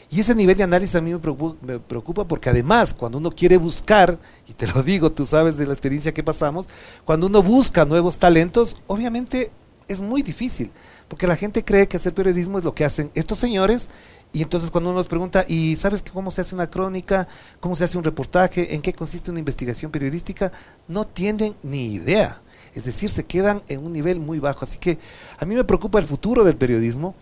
Y 0.08 0.20
ese 0.20 0.36
nivel 0.36 0.56
de 0.56 0.62
análisis 0.62 0.94
a 0.94 1.00
mí 1.00 1.12
me 1.12 1.78
preocupa, 1.80 2.24
porque 2.24 2.48
además 2.48 2.94
cuando 2.94 3.18
uno 3.18 3.32
quiere 3.32 3.56
buscar, 3.56 4.18
y 4.46 4.52
te 4.52 4.68
lo 4.68 4.82
digo, 4.84 5.10
tú 5.10 5.26
sabes 5.26 5.56
de 5.56 5.66
la 5.66 5.72
experiencia 5.72 6.14
que 6.14 6.22
pasamos, 6.22 6.68
cuando 7.04 7.26
uno 7.26 7.42
busca 7.42 7.84
nuevos 7.84 8.18
talentos, 8.18 8.76
obviamente 8.86 9.50
es 9.88 10.00
muy 10.00 10.22
difícil, 10.22 10.70
porque 11.08 11.26
la 11.26 11.34
gente 11.34 11.64
cree 11.64 11.88
que 11.88 11.96
hacer 11.96 12.14
periodismo 12.14 12.58
es 12.58 12.64
lo 12.64 12.74
que 12.74 12.84
hacen 12.84 13.10
estos 13.14 13.38
señores 13.38 13.88
y 14.32 14.42
entonces 14.42 14.70
cuando 14.70 14.90
uno 14.90 14.98
nos 14.98 15.08
pregunta, 15.08 15.44
¿y 15.46 15.76
sabes 15.76 16.02
cómo 16.10 16.30
se 16.30 16.40
hace 16.40 16.54
una 16.54 16.70
crónica? 16.70 17.28
¿Cómo 17.60 17.76
se 17.76 17.84
hace 17.84 17.98
un 17.98 18.04
reportaje? 18.04 18.74
¿En 18.74 18.80
qué 18.80 18.94
consiste 18.94 19.30
una 19.30 19.40
investigación 19.40 19.90
periodística? 19.90 20.52
No 20.88 21.04
tienen 21.04 21.54
ni 21.62 21.92
idea. 21.92 22.40
Es 22.74 22.84
decir, 22.84 23.10
se 23.10 23.24
quedan 23.24 23.60
en 23.68 23.84
un 23.84 23.92
nivel 23.92 24.20
muy 24.20 24.38
bajo. 24.38 24.64
Así 24.64 24.78
que 24.78 24.98
a 25.38 25.44
mí 25.44 25.54
me 25.54 25.64
preocupa 25.64 25.98
el 25.98 26.06
futuro 26.06 26.44
del 26.44 26.56
periodismo, 26.56 27.14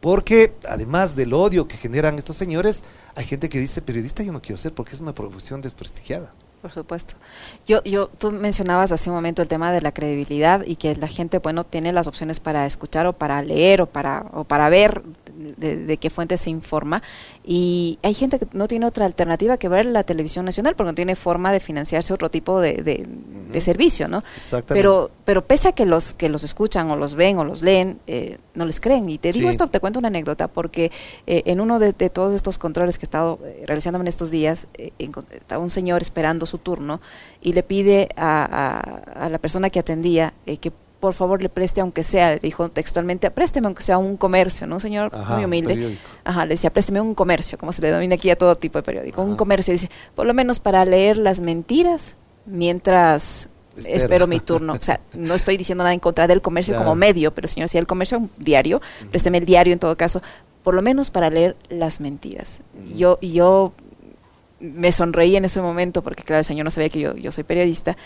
porque 0.00 0.54
además 0.68 1.16
del 1.16 1.32
odio 1.32 1.66
que 1.66 1.78
generan 1.78 2.18
estos 2.18 2.36
señores, 2.36 2.82
hay 3.14 3.24
gente 3.24 3.48
que 3.48 3.58
dice, 3.58 3.80
periodista 3.80 4.22
yo 4.22 4.32
no 4.32 4.42
quiero 4.42 4.58
ser 4.58 4.74
porque 4.74 4.94
es 4.94 5.00
una 5.00 5.14
profesión 5.14 5.62
desprestigiada. 5.62 6.34
Por 6.60 6.72
supuesto. 6.72 7.14
Yo, 7.66 7.82
yo, 7.84 8.08
tú 8.08 8.32
mencionabas 8.32 8.90
hace 8.90 9.08
un 9.08 9.14
momento 9.14 9.42
el 9.42 9.48
tema 9.48 9.72
de 9.72 9.80
la 9.80 9.92
credibilidad 9.92 10.64
y 10.66 10.74
que 10.74 10.96
la 10.96 11.06
gente, 11.06 11.38
bueno, 11.38 11.64
tiene 11.64 11.92
las 11.92 12.08
opciones 12.08 12.40
para 12.40 12.66
escuchar 12.66 13.06
o 13.06 13.12
para 13.12 13.40
leer 13.42 13.80
o 13.80 13.86
para, 13.86 14.26
o 14.32 14.42
para 14.42 14.68
ver 14.68 15.02
de, 15.38 15.96
qué 15.98 16.10
fuente 16.10 16.36
se 16.36 16.50
informa. 16.50 17.02
Y 17.44 17.98
hay 18.02 18.14
gente 18.14 18.38
que 18.38 18.46
no 18.52 18.68
tiene 18.68 18.86
otra 18.86 19.06
alternativa 19.06 19.56
que 19.56 19.68
ver 19.68 19.86
la 19.86 20.02
televisión 20.02 20.44
nacional 20.44 20.74
porque 20.74 20.90
no 20.90 20.94
tiene 20.94 21.16
forma 21.16 21.52
de 21.52 21.60
financiarse 21.60 22.12
otro 22.12 22.30
tipo 22.30 22.60
de, 22.60 22.74
de, 22.82 23.60
servicio, 23.60 24.08
¿no? 24.08 24.22
Pero, 24.68 25.10
pero 25.24 25.44
pese 25.44 25.68
a 25.68 25.72
que 25.72 25.84
los 25.84 26.14
que 26.14 26.28
los 26.28 26.44
escuchan 26.44 26.90
o 26.90 26.96
los 26.96 27.14
ven 27.14 27.38
o 27.38 27.44
los 27.44 27.62
leen, 27.62 27.98
eh, 28.06 28.38
no 28.54 28.64
les 28.64 28.80
creen. 28.80 29.08
Y 29.08 29.18
te 29.18 29.32
digo 29.32 29.48
esto, 29.48 29.66
te 29.68 29.80
cuento 29.80 29.98
una 29.98 30.08
anécdota, 30.08 30.48
porque 30.48 30.90
eh, 31.26 31.42
en 31.46 31.60
uno 31.60 31.78
de, 31.78 31.92
todos 31.92 32.34
estos 32.34 32.58
controles 32.58 32.98
que 32.98 33.04
he 33.04 33.08
estado 33.08 33.38
eh, 33.44 33.64
realizando 33.66 34.00
en 34.00 34.06
estos 34.06 34.30
días, 34.30 34.68
estaba 34.98 35.62
un 35.62 35.70
señor 35.70 36.02
esperando 36.02 36.46
su 36.46 36.58
turno 36.58 37.00
y 37.40 37.52
le 37.52 37.62
pide 37.62 38.08
a, 38.16 39.24
a 39.24 39.28
la 39.28 39.38
persona 39.38 39.70
que 39.70 39.78
atendía 39.78 40.34
que 40.60 40.72
por 41.00 41.14
favor 41.14 41.42
le 41.42 41.48
preste 41.48 41.80
aunque 41.80 42.02
sea, 42.04 42.36
dijo 42.38 42.68
textualmente, 42.70 43.30
présteme 43.30 43.66
aunque 43.66 43.82
sea 43.82 43.98
un 43.98 44.16
comercio, 44.16 44.66
¿no? 44.66 44.76
Un 44.76 44.80
señor 44.80 45.12
muy 45.16 45.44
humilde. 45.44 45.98
Ajá, 46.24 46.44
le 46.44 46.54
decía, 46.54 46.72
présteme 46.72 47.00
un 47.00 47.14
comercio, 47.14 47.56
como 47.56 47.72
se 47.72 47.82
le 47.82 47.88
denomina 47.88 48.16
aquí 48.16 48.30
a 48.30 48.36
todo 48.36 48.56
tipo 48.56 48.78
de 48.78 48.82
periódico, 48.82 49.22
un 49.22 49.36
comercio, 49.36 49.72
dice, 49.72 49.90
por 50.14 50.26
lo 50.26 50.34
menos 50.34 50.60
para 50.60 50.84
leer 50.84 51.16
las 51.16 51.40
mentiras 51.40 52.16
mientras 52.46 53.48
espero 53.86 54.26
mi 54.26 54.40
turno. 54.40 54.72
O 54.72 54.82
sea, 54.82 55.00
no 55.14 55.34
estoy 55.34 55.56
diciendo 55.56 55.84
nada 55.84 55.94
en 55.94 56.00
contra 56.00 56.26
del 56.26 56.42
comercio 56.42 56.76
como 56.76 56.94
medio, 56.94 57.32
pero 57.32 57.46
señor, 57.46 57.68
si 57.68 57.78
el 57.78 57.86
comercio 57.86 58.18
un 58.18 58.30
diario, 58.36 58.80
présteme 59.10 59.38
el 59.38 59.44
diario 59.44 59.72
en 59.72 59.78
todo 59.78 59.96
caso, 59.96 60.20
por 60.64 60.74
lo 60.74 60.82
menos 60.82 61.10
para 61.10 61.30
leer 61.30 61.56
las 61.68 62.00
mentiras. 62.00 62.60
Yo 62.94 63.18
yo 63.20 63.72
me 64.60 64.90
sonreí 64.90 65.36
en 65.36 65.44
ese 65.44 65.60
momento 65.60 66.02
porque 66.02 66.22
claro, 66.22 66.40
el 66.40 66.44
señor 66.44 66.64
no 66.64 66.70
sabía 66.70 66.88
que 66.88 67.00
yo, 67.00 67.14
yo 67.14 67.30
soy 67.30 67.44
periodista 67.44 67.96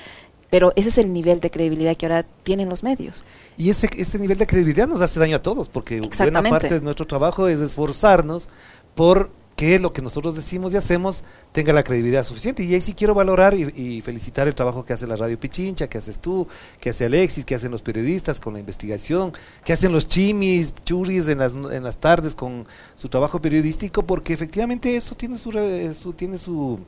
pero 0.52 0.70
ese 0.76 0.90
es 0.90 0.98
el 0.98 1.14
nivel 1.14 1.40
de 1.40 1.50
credibilidad 1.50 1.96
que 1.96 2.04
ahora 2.04 2.26
tienen 2.42 2.68
los 2.68 2.82
medios. 2.82 3.24
Y 3.56 3.70
ese, 3.70 3.88
ese 3.96 4.18
nivel 4.18 4.36
de 4.36 4.46
credibilidad 4.46 4.86
nos 4.86 5.00
hace 5.00 5.18
daño 5.18 5.36
a 5.36 5.42
todos, 5.42 5.70
porque 5.70 6.02
buena 6.02 6.42
parte 6.42 6.74
de 6.74 6.80
nuestro 6.82 7.06
trabajo 7.06 7.48
es 7.48 7.58
esforzarnos 7.58 8.50
por 8.94 9.30
que 9.56 9.78
lo 9.78 9.94
que 9.94 10.02
nosotros 10.02 10.34
decimos 10.34 10.74
y 10.74 10.76
hacemos 10.76 11.24
tenga 11.52 11.72
la 11.72 11.82
credibilidad 11.82 12.22
suficiente. 12.22 12.64
Y 12.64 12.74
ahí 12.74 12.82
sí 12.82 12.92
quiero 12.92 13.14
valorar 13.14 13.54
y, 13.54 14.02
felicitar 14.02 14.46
el 14.46 14.54
trabajo 14.54 14.84
que 14.84 14.92
hace 14.92 15.06
la 15.06 15.16
Radio 15.16 15.40
Pichincha, 15.40 15.88
que 15.88 15.96
haces 15.96 16.18
tú, 16.18 16.46
que 16.78 16.90
hace 16.90 17.06
Alexis, 17.06 17.46
que 17.46 17.54
hacen 17.54 17.70
los 17.70 17.80
periodistas 17.80 18.38
con 18.38 18.52
la 18.52 18.60
investigación, 18.60 19.32
que 19.64 19.72
hacen 19.72 19.90
los 19.90 20.06
chimis, 20.06 20.74
churis 20.84 21.28
en 21.28 21.38
las, 21.38 21.54
en 21.54 21.82
las 21.82 21.96
tardes 21.96 22.34
con 22.34 22.66
su 22.96 23.08
trabajo 23.08 23.40
periodístico, 23.40 24.02
porque 24.02 24.34
efectivamente 24.34 24.96
eso 24.96 25.14
tiene 25.14 25.38
su, 25.38 25.50
su 25.98 26.12
tiene 26.12 26.36
su 26.36 26.78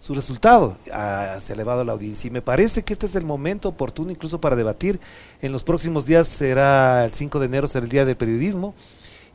su 0.00 0.14
resultado. 0.14 0.76
ha 0.92 1.38
elevado 1.48 1.84
la 1.84 1.92
audiencia 1.92 2.26
y 2.26 2.30
me 2.30 2.42
parece 2.42 2.82
que 2.82 2.94
este 2.94 3.06
es 3.06 3.14
el 3.14 3.24
momento 3.24 3.68
oportuno 3.68 4.10
incluso 4.10 4.40
para 4.40 4.56
debatir. 4.56 4.98
En 5.40 5.52
los 5.52 5.62
próximos 5.62 6.06
días 6.06 6.26
será 6.26 7.04
el 7.04 7.12
5 7.12 7.38
de 7.38 7.46
enero, 7.46 7.68
será 7.68 7.84
el 7.84 7.90
Día 7.90 8.04
del 8.04 8.16
Periodismo 8.16 8.74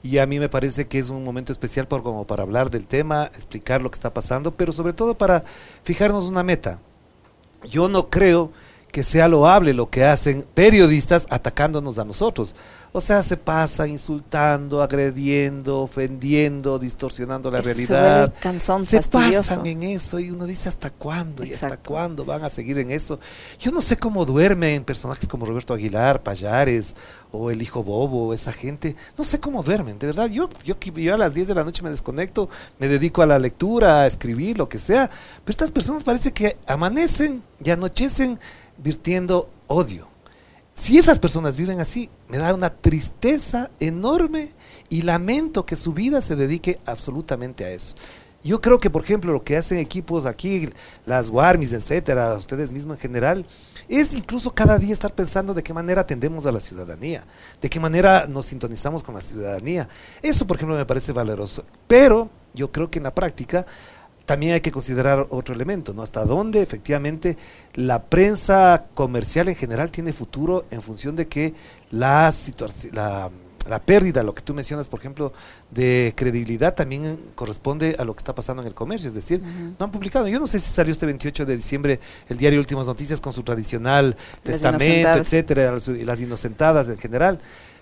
y 0.04 0.18
a 0.18 0.26
mí 0.26 0.40
me 0.40 0.50
parece 0.50 0.88
que 0.88 1.00
es 1.00 1.10
un 1.10 1.24
momento 1.24 1.52
especial 1.52 1.88
por, 1.88 2.04
como 2.04 2.28
para 2.28 2.44
hablar 2.44 2.70
del 2.70 2.86
tema, 2.86 3.32
explicar 3.36 3.82
lo 3.82 3.90
que 3.90 3.96
está 3.96 4.14
pasando, 4.14 4.52
pero 4.52 4.72
sobre 4.72 4.94
todo 4.94 5.18
para 5.18 5.46
fijarnos 5.84 6.26
una 6.26 6.44
meta. 6.44 6.80
Yo 7.64 7.88
no 7.88 8.10
creo 8.10 8.52
que 8.92 9.04
sea 9.04 9.28
loable 9.28 9.74
lo 9.74 9.90
que 9.90 10.06
hacen 10.06 10.46
periodistas 10.54 11.26
atacándonos 11.30 11.98
a 11.98 12.06
nosotros. 12.06 12.56
O 12.98 13.02
sea, 13.02 13.22
se 13.24 13.36
pasa 13.36 13.86
insultando, 13.90 14.82
agrediendo, 14.82 15.82
ofendiendo, 15.82 16.80
distorsionando 16.80 17.52
la 17.52 17.60
realidad. 17.60 18.34
Se, 18.86 19.02
se 19.02 19.10
pasan 19.10 19.66
en 19.66 19.84
eso 19.84 20.18
y 20.18 20.32
uno 20.32 20.46
dice 20.46 20.70
hasta 20.70 20.92
cuándo 20.92 21.44
y 21.44 21.52
hasta 21.52 21.76
cuándo 21.76 22.24
van 22.24 22.46
a 22.46 22.50
seguir 22.50 22.80
en 22.80 22.92
eso. 22.92 23.20
Yo 23.60 23.74
no 23.74 23.82
sé 23.82 23.98
cómo 23.98 24.24
duermen 24.24 24.86
personajes 24.86 25.28
como 25.28 25.46
Roberto 25.46 25.74
Aguilar, 25.74 26.24
Payares 26.24 26.96
o 27.34 27.52
el 27.52 27.62
hijo 27.62 27.84
Bobo, 27.84 28.34
esa 28.34 28.54
gente. 28.54 28.96
No 29.18 29.26
sé 29.26 29.42
cómo 29.42 29.62
duermen, 29.62 30.00
de 30.00 30.08
verdad. 30.08 30.30
Yo, 30.30 30.50
yo, 30.64 30.80
yo 30.80 31.16
a 31.16 31.18
las 31.18 31.34
10 31.34 31.50
de 31.50 31.56
la 31.56 31.66
noche 31.66 31.84
me 31.84 31.90
desconecto, 31.90 32.48
me 32.80 32.88
dedico 32.88 33.22
a 33.22 33.26
la 33.26 33.38
lectura, 33.38 34.04
a 34.04 34.08
escribir, 34.08 34.58
lo 34.58 34.70
que 34.70 34.80
sea. 34.80 35.10
Pero 35.44 35.52
estas 35.52 35.72
personas 35.72 36.06
parece 36.06 36.32
que 36.32 36.56
amanecen 36.66 37.44
y 37.62 37.72
anochecen 37.72 38.40
virtiendo 38.78 39.50
odio 39.68 40.15
si 40.86 41.00
esas 41.00 41.18
personas 41.18 41.58
viven 41.58 41.80
así, 41.80 42.12
me 42.30 42.38
da 42.38 42.54
una 42.54 42.70
tristeza 42.70 43.72
enorme 43.80 44.54
y 44.88 45.02
lamento 45.02 45.66
que 45.66 45.76
su 45.76 45.94
vida 45.94 46.22
se 46.22 46.36
dedique 46.36 46.80
absolutamente 46.86 47.66
a 47.66 47.72
eso. 47.72 47.96
Yo 48.44 48.62
creo 48.62 48.80
que, 48.80 48.92
por 48.92 49.04
ejemplo, 49.04 49.34
lo 49.34 49.44
que 49.44 49.58
hacen 49.58 49.80
equipos 49.80 50.28
aquí, 50.28 50.70
las 51.08 51.32
Warmis, 51.32 51.74
etcétera, 51.74 52.36
ustedes 52.36 52.72
mismos 52.72 52.98
en 52.98 53.02
general, 53.02 53.48
es 53.90 54.14
incluso 54.14 54.54
cada 54.54 54.78
día 54.78 54.94
estar 54.94 55.12
pensando 55.12 55.56
de 55.56 55.64
qué 55.64 55.74
manera 55.74 56.02
atendemos 56.02 56.46
a 56.46 56.52
la 56.52 56.60
ciudadanía, 56.60 57.26
de 57.60 57.68
qué 57.68 57.80
manera 57.80 58.28
nos 58.28 58.46
sintonizamos 58.46 59.02
con 59.02 59.16
la 59.16 59.22
ciudadanía. 59.22 59.90
Eso, 60.22 60.46
por 60.46 60.58
ejemplo, 60.58 60.76
me 60.76 60.86
parece 60.86 61.12
valeroso. 61.14 61.66
Pero 61.88 62.30
yo 62.54 62.72
creo 62.72 62.92
que 62.92 63.00
en 63.00 63.06
la 63.06 63.16
práctica 63.16 63.66
también 64.26 64.54
hay 64.54 64.62
que 64.62 64.72
considerar 64.72 65.28
otro 65.30 65.54
elemento, 65.54 65.94
¿no? 65.94 66.02
Hasta 66.02 66.26
dónde 66.26 66.62
efectivamente 66.62 67.38
la 67.74 68.04
prensa 68.04 68.86
comercial 68.94 69.48
en 69.50 69.56
general 69.56 69.92
tiene 69.92 70.14
futuro 70.14 70.66
en 70.72 70.82
función 70.82 71.16
de 71.16 71.28
que 71.28 71.54
la, 71.92 72.34
la, 72.92 73.30
la 73.68 73.80
pérdida, 73.80 74.24
lo 74.24 74.34
que 74.34 74.42
tú 74.42 74.54
mencionas, 74.54 74.88
por 74.88 75.00
ejemplo, 75.00 75.32
de 75.70 76.14
credibilidad 76.16 76.74
también 76.74 77.20
corresponde 77.36 77.96
a 78.00 78.04
lo 78.04 78.16
que 78.16 78.20
está 78.20 78.34
pasando 78.34 78.64
en 78.64 78.68
el 78.68 78.74
comercio. 78.74 79.08
Es 79.08 79.16
decir, 79.16 79.42
no 79.42 79.86
han 79.86 79.92
publicado. 79.92 80.28
Yo 80.28 80.40
no 80.40 80.48
sé 80.48 80.60
si 80.60 80.72
salió 80.72 80.92
este 80.92 81.06
28 81.06 81.46
de 81.46 81.56
diciembre 81.56 82.00
el 82.28 82.38
diario 82.38 82.60
Últimas 82.60 82.88
Noticias 82.88 83.22
con 83.22 83.32
su 83.32 83.44
tradicional 83.44 84.16
testamento, 84.42 85.20
etcétera, 85.20 85.78
y 85.88 86.04
las 86.04 86.20
inocentadas 86.20 86.90
en 86.90 86.98
general. 86.98 87.40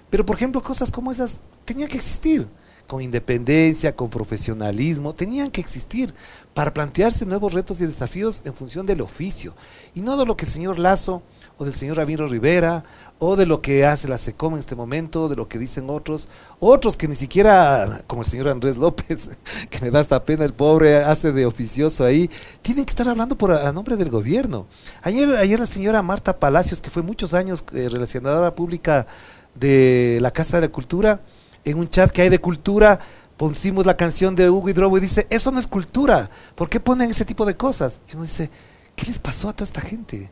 Pero, 0.09 0.25
por 0.25 0.35
ejemplo, 0.35 0.61
cosas 0.61 0.91
como 0.91 1.11
esas 1.11 1.39
tenían 1.65 1.89
que 1.89 1.97
existir 1.97 2.47
con 2.87 3.01
independencia, 3.01 3.95
con 3.95 4.09
profesionalismo, 4.09 5.13
tenían 5.13 5.51
que 5.51 5.61
existir 5.61 6.13
para 6.53 6.73
plantearse 6.73 7.25
nuevos 7.25 7.53
retos 7.53 7.81
y 7.81 7.85
desafíos 7.85 8.41
en 8.45 8.53
función 8.53 8.85
del 8.85 9.01
oficio, 9.01 9.55
y 9.95 10.01
no 10.01 10.17
de 10.17 10.25
lo 10.25 10.37
que 10.37 10.45
el 10.45 10.51
señor 10.51 10.79
Lazo 10.79 11.23
o 11.57 11.65
del 11.65 11.73
señor 11.73 11.97
Ramiro 11.97 12.27
Rivera, 12.27 12.83
o 13.25 13.35
de 13.37 13.45
lo 13.45 13.61
que 13.61 13.85
hace 13.85 14.07
la 14.07 14.17
SECOM 14.17 14.55
en 14.55 14.59
este 14.59 14.75
momento, 14.75 15.29
de 15.29 15.35
lo 15.35 15.47
que 15.47 15.57
dicen 15.57 15.89
otros, 15.89 16.27
otros 16.59 16.97
que 16.97 17.07
ni 17.07 17.15
siquiera, 17.15 18.03
como 18.05 18.23
el 18.23 18.27
señor 18.27 18.49
Andrés 18.49 18.75
López, 18.75 19.29
que 19.69 19.79
me 19.79 19.91
da 19.91 20.01
esta 20.01 20.23
pena, 20.23 20.43
el 20.43 20.53
pobre 20.53 20.97
hace 20.97 21.31
de 21.31 21.45
oficioso 21.45 22.03
ahí, 22.03 22.29
tienen 22.61 22.85
que 22.85 22.91
estar 22.91 23.07
hablando 23.07 23.37
por 23.37 23.53
a, 23.53 23.71
nombre 23.71 23.95
del 23.95 24.09
gobierno. 24.09 24.67
Ayer, 25.01 25.37
ayer 25.37 25.59
la 25.59 25.65
señora 25.65 26.01
Marta 26.01 26.37
Palacios, 26.37 26.81
que 26.81 26.89
fue 26.89 27.01
muchos 27.01 27.33
años 27.33 27.63
eh, 27.73 27.87
relacionadora 27.89 28.55
pública 28.55 29.07
de 29.55 30.17
la 30.21 30.31
Casa 30.31 30.57
de 30.57 30.67
la 30.67 30.71
Cultura, 30.73 31.21
en 31.65 31.77
un 31.77 31.89
chat 31.89 32.11
que 32.11 32.21
hay 32.21 32.29
de 32.29 32.39
cultura, 32.39 32.99
pusimos 33.37 33.85
la 33.85 33.97
canción 33.97 34.35
de 34.35 34.49
Hugo 34.49 34.69
Hidrobo 34.69 34.97
y 34.97 35.01
dice, 35.01 35.27
eso 35.29 35.51
no 35.51 35.59
es 35.59 35.67
cultura, 35.67 36.29
¿por 36.55 36.69
qué 36.69 36.79
ponen 36.79 37.11
ese 37.11 37.25
tipo 37.25 37.45
de 37.45 37.55
cosas? 37.55 37.99
Y 38.09 38.15
uno 38.15 38.23
dice, 38.23 38.49
¿qué 38.95 39.05
les 39.05 39.19
pasó 39.19 39.49
a 39.49 39.53
toda 39.53 39.67
esta 39.67 39.81
gente? 39.81 40.29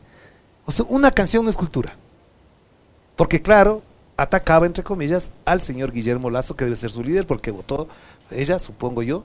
O 0.64 0.72
sea, 0.72 0.84
una 0.88 1.10
canción 1.10 1.44
no 1.44 1.50
es 1.50 1.56
cultura. 1.56 1.96
Porque 3.16 3.42
claro, 3.42 3.82
atacaba, 4.16 4.66
entre 4.66 4.84
comillas, 4.84 5.30
al 5.44 5.60
señor 5.60 5.92
Guillermo 5.92 6.30
Lazo, 6.30 6.56
que 6.56 6.64
debe 6.64 6.76
ser 6.76 6.90
su 6.90 7.02
líder, 7.02 7.26
porque 7.26 7.50
votó 7.50 7.88
ella, 8.30 8.58
supongo 8.58 9.02
yo. 9.02 9.24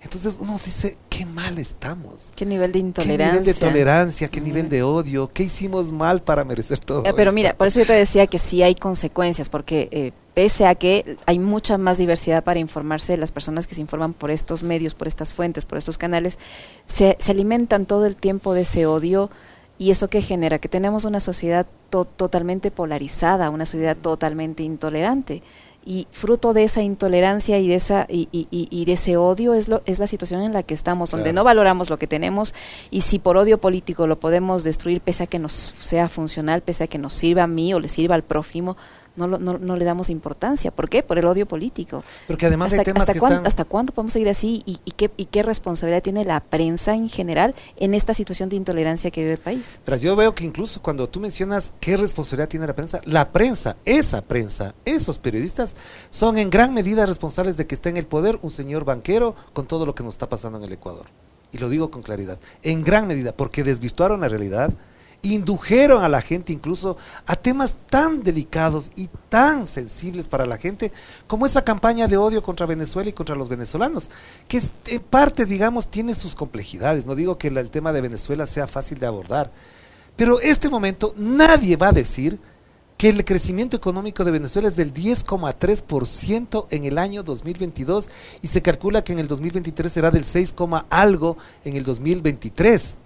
Entonces 0.00 0.38
uno 0.40 0.52
dice, 0.64 0.96
qué 1.08 1.26
mal 1.26 1.58
estamos. 1.58 2.32
Qué 2.36 2.46
nivel 2.46 2.70
de 2.70 2.78
intolerancia. 2.78 3.26
Qué 3.26 3.40
nivel 3.40 3.44
de 3.44 3.54
tolerancia, 3.54 4.28
qué 4.28 4.40
nivel 4.40 4.68
de 4.68 4.82
odio, 4.82 5.28
qué 5.32 5.44
hicimos 5.44 5.92
mal 5.92 6.22
para 6.22 6.44
merecer 6.44 6.78
todo. 6.78 7.04
Eh, 7.04 7.12
pero 7.16 7.32
mira, 7.32 7.54
por 7.54 7.66
eso 7.66 7.80
yo 7.80 7.86
te 7.86 7.94
decía 7.94 8.26
que 8.28 8.38
sí 8.38 8.62
hay 8.62 8.76
consecuencias, 8.76 9.48
porque 9.48 9.88
eh, 9.90 10.12
pese 10.34 10.66
a 10.66 10.76
que 10.76 11.16
hay 11.26 11.40
mucha 11.40 11.78
más 11.78 11.98
diversidad 11.98 12.44
para 12.44 12.60
informarse, 12.60 13.16
las 13.16 13.32
personas 13.32 13.66
que 13.66 13.74
se 13.74 13.80
informan 13.80 14.14
por 14.14 14.30
estos 14.30 14.62
medios, 14.62 14.94
por 14.94 15.08
estas 15.08 15.34
fuentes, 15.34 15.64
por 15.64 15.78
estos 15.78 15.98
canales, 15.98 16.38
se, 16.86 17.16
se 17.18 17.32
alimentan 17.32 17.84
todo 17.84 18.06
el 18.06 18.14
tiempo 18.14 18.54
de 18.54 18.62
ese 18.62 18.86
odio 18.86 19.30
¿Y 19.78 19.92
eso 19.92 20.10
qué 20.10 20.22
genera? 20.22 20.58
Que 20.58 20.68
tenemos 20.68 21.04
una 21.04 21.20
sociedad 21.20 21.64
totalmente 21.88 22.72
polarizada, 22.72 23.48
una 23.48 23.64
sociedad 23.64 23.96
totalmente 23.96 24.64
intolerante. 24.64 25.42
Y 25.90 26.06
fruto 26.12 26.52
de 26.52 26.64
esa 26.64 26.82
intolerancia 26.82 27.58
y 27.58 27.66
de, 27.66 27.74
esa, 27.74 28.06
y, 28.10 28.28
y, 28.30 28.46
y 28.50 28.84
de 28.84 28.92
ese 28.92 29.16
odio 29.16 29.54
es, 29.54 29.68
lo, 29.68 29.80
es 29.86 29.98
la 29.98 30.06
situación 30.06 30.42
en 30.42 30.52
la 30.52 30.62
que 30.62 30.74
estamos, 30.74 31.10
donde 31.10 31.32
no 31.32 31.44
valoramos 31.44 31.88
lo 31.88 31.98
que 31.98 32.06
tenemos 32.06 32.54
y 32.90 33.00
si 33.00 33.18
por 33.18 33.38
odio 33.38 33.56
político 33.58 34.06
lo 34.06 34.20
podemos 34.20 34.64
destruir, 34.64 35.00
pese 35.00 35.22
a 35.22 35.26
que 35.26 35.38
nos 35.38 35.74
sea 35.80 36.10
funcional, 36.10 36.60
pese 36.60 36.84
a 36.84 36.86
que 36.88 36.98
nos 36.98 37.14
sirva 37.14 37.44
a 37.44 37.46
mí 37.46 37.72
o 37.72 37.80
le 37.80 37.88
sirva 37.88 38.16
al 38.16 38.22
prójimo, 38.22 38.76
no, 39.26 39.38
no, 39.38 39.58
no, 39.58 39.76
le 39.76 39.84
damos 39.84 40.10
importancia. 40.10 40.70
¿Por 40.70 40.88
qué? 40.88 41.02
Por 41.02 41.18
el 41.18 41.26
odio 41.26 41.46
político. 41.46 42.04
Porque 42.26 42.46
además 42.46 42.72
¿Hasta, 42.72 42.82
hay 42.82 42.84
temas 42.84 43.02
hasta, 43.02 43.12
que 43.12 43.18
cuándo, 43.18 43.36
están... 43.36 43.46
¿Hasta 43.46 43.64
cuándo 43.64 43.92
podemos 43.92 44.12
seguir 44.12 44.28
así? 44.28 44.62
¿Y, 44.64 44.80
y, 44.84 44.92
qué, 44.92 45.10
¿Y 45.16 45.26
qué 45.26 45.42
responsabilidad 45.42 46.02
tiene 46.02 46.24
la 46.24 46.40
prensa 46.40 46.94
en 46.94 47.08
general 47.08 47.54
en 47.76 47.94
esta 47.94 48.14
situación 48.14 48.48
de 48.48 48.56
intolerancia 48.56 49.10
que 49.10 49.20
vive 49.22 49.32
el 49.32 49.38
país? 49.38 49.80
Pero 49.84 49.96
yo 49.96 50.16
veo 50.16 50.34
que 50.34 50.44
incluso 50.44 50.80
cuando 50.80 51.08
tú 51.08 51.20
mencionas 51.20 51.72
qué 51.80 51.96
responsabilidad 51.96 52.48
tiene 52.48 52.66
la 52.66 52.74
prensa, 52.74 53.00
la 53.04 53.32
prensa, 53.32 53.76
esa 53.84 54.22
prensa, 54.22 54.74
esos 54.84 55.18
periodistas, 55.18 55.74
son 56.10 56.38
en 56.38 56.50
gran 56.50 56.74
medida 56.74 57.06
responsables 57.06 57.56
de 57.56 57.66
que 57.66 57.74
esté 57.74 57.88
en 57.88 57.96
el 57.96 58.06
poder 58.06 58.38
un 58.42 58.50
señor 58.50 58.84
banquero 58.84 59.34
con 59.52 59.66
todo 59.66 59.86
lo 59.86 59.94
que 59.94 60.02
nos 60.02 60.14
está 60.14 60.28
pasando 60.28 60.58
en 60.58 60.64
el 60.64 60.72
Ecuador. 60.72 61.06
Y 61.52 61.58
lo 61.58 61.68
digo 61.68 61.90
con 61.90 62.02
claridad, 62.02 62.38
en 62.62 62.84
gran 62.84 63.06
medida, 63.06 63.32
porque 63.32 63.64
desvirtuaron 63.64 64.20
la 64.20 64.28
realidad, 64.28 64.72
indujeron 65.22 66.04
a 66.04 66.08
la 66.08 66.20
gente 66.20 66.52
incluso 66.52 66.96
a 67.26 67.36
temas 67.36 67.74
tan 67.90 68.22
delicados 68.22 68.90
y 68.94 69.08
tan 69.28 69.66
sensibles 69.66 70.28
para 70.28 70.46
la 70.46 70.58
gente 70.58 70.92
como 71.26 71.46
esa 71.46 71.64
campaña 71.64 72.06
de 72.06 72.16
odio 72.16 72.42
contra 72.42 72.66
Venezuela 72.66 73.10
y 73.10 73.12
contra 73.12 73.36
los 73.36 73.48
venezolanos, 73.48 74.10
que 74.48 74.62
en 74.86 75.00
parte, 75.00 75.44
digamos, 75.44 75.88
tiene 75.88 76.14
sus 76.14 76.34
complejidades. 76.34 77.06
No 77.06 77.14
digo 77.14 77.38
que 77.38 77.48
el 77.48 77.70
tema 77.70 77.92
de 77.92 78.00
Venezuela 78.00 78.46
sea 78.46 78.66
fácil 78.66 78.98
de 78.98 79.06
abordar, 79.06 79.50
pero 80.16 80.40
este 80.40 80.68
momento 80.68 81.14
nadie 81.16 81.76
va 81.76 81.88
a 81.88 81.92
decir 81.92 82.40
que 82.96 83.08
el 83.08 83.24
crecimiento 83.24 83.76
económico 83.76 84.24
de 84.24 84.32
Venezuela 84.32 84.68
es 84.68 84.76
del 84.76 84.92
10,3% 84.92 86.66
en 86.70 86.84
el 86.84 86.98
año 86.98 87.22
2022 87.22 88.10
y 88.42 88.48
se 88.48 88.60
calcula 88.60 89.04
que 89.04 89.12
en 89.12 89.20
el 89.20 89.28
2023 89.28 89.92
será 89.92 90.10
del 90.10 90.24
6, 90.24 90.54
algo 90.90 91.38
en 91.64 91.76
el 91.76 91.84
2023. 91.84 92.98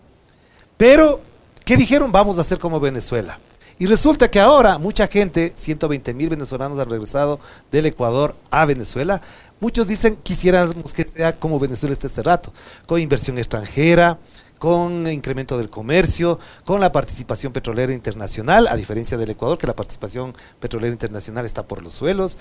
Pero 0.78 1.20
¿Qué 1.64 1.76
dijeron? 1.76 2.10
Vamos 2.10 2.38
a 2.38 2.40
hacer 2.40 2.58
como 2.58 2.80
Venezuela. 2.80 3.38
Y 3.78 3.86
resulta 3.86 4.28
que 4.28 4.40
ahora 4.40 4.78
mucha 4.78 5.06
gente, 5.06 5.52
120 5.54 6.12
mil 6.12 6.28
venezolanos 6.28 6.78
han 6.78 6.90
regresado 6.90 7.38
del 7.70 7.86
Ecuador 7.86 8.34
a 8.50 8.64
Venezuela. 8.64 9.22
Muchos 9.60 9.86
dicen 9.86 10.16
quisiéramos 10.16 10.92
que 10.92 11.04
sea 11.04 11.38
como 11.38 11.60
Venezuela 11.60 11.92
este 11.94 12.22
rato, 12.22 12.52
con 12.86 13.00
inversión 13.00 13.38
extranjera, 13.38 14.18
con 14.58 15.06
incremento 15.06 15.56
del 15.56 15.70
comercio, 15.70 16.40
con 16.64 16.80
la 16.80 16.90
participación 16.90 17.52
petrolera 17.52 17.92
internacional, 17.92 18.66
a 18.66 18.76
diferencia 18.76 19.16
del 19.16 19.30
Ecuador, 19.30 19.56
que 19.56 19.68
la 19.68 19.76
participación 19.76 20.34
petrolera 20.58 20.92
internacional 20.92 21.44
está 21.44 21.66
por 21.66 21.82
los 21.82 21.94
suelos. 21.94 22.38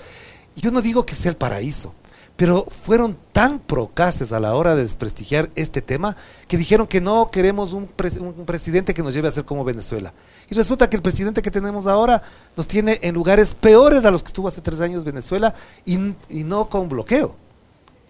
Yo 0.56 0.72
no 0.72 0.82
digo 0.82 1.06
que 1.06 1.14
sea 1.14 1.30
el 1.30 1.36
paraíso, 1.36 1.94
pero 2.36 2.66
fueron 2.84 3.16
tan 3.32 3.58
procaces 3.58 4.32
a 4.32 4.40
la 4.40 4.54
hora 4.54 4.74
de 4.74 4.82
desprestigiar 4.82 5.50
este 5.54 5.82
tema 5.82 6.16
que 6.48 6.56
dijeron 6.56 6.86
que 6.86 7.00
no 7.00 7.30
queremos 7.30 7.72
un, 7.72 7.86
pres 7.86 8.16
un, 8.16 8.32
presidente 8.46 8.94
que 8.94 9.02
nos 9.02 9.14
lleve 9.14 9.28
a 9.28 9.32
ser 9.32 9.44
como 9.44 9.64
Venezuela. 9.64 10.12
Y 10.50 10.54
resulta 10.54 10.88
que 10.90 10.96
el 10.96 11.02
presidente 11.02 11.42
que 11.42 11.50
tenemos 11.50 11.86
ahora 11.86 12.22
nos 12.56 12.66
tiene 12.66 12.98
en 13.02 13.14
lugares 13.14 13.54
peores 13.54 14.04
a 14.04 14.10
los 14.10 14.22
que 14.22 14.28
estuvo 14.28 14.48
hace 14.48 14.60
tres 14.60 14.80
años 14.80 15.04
Venezuela 15.04 15.54
y 15.84 15.96
no 16.44 16.68
con 16.68 16.88
bloqueo. 16.88 17.36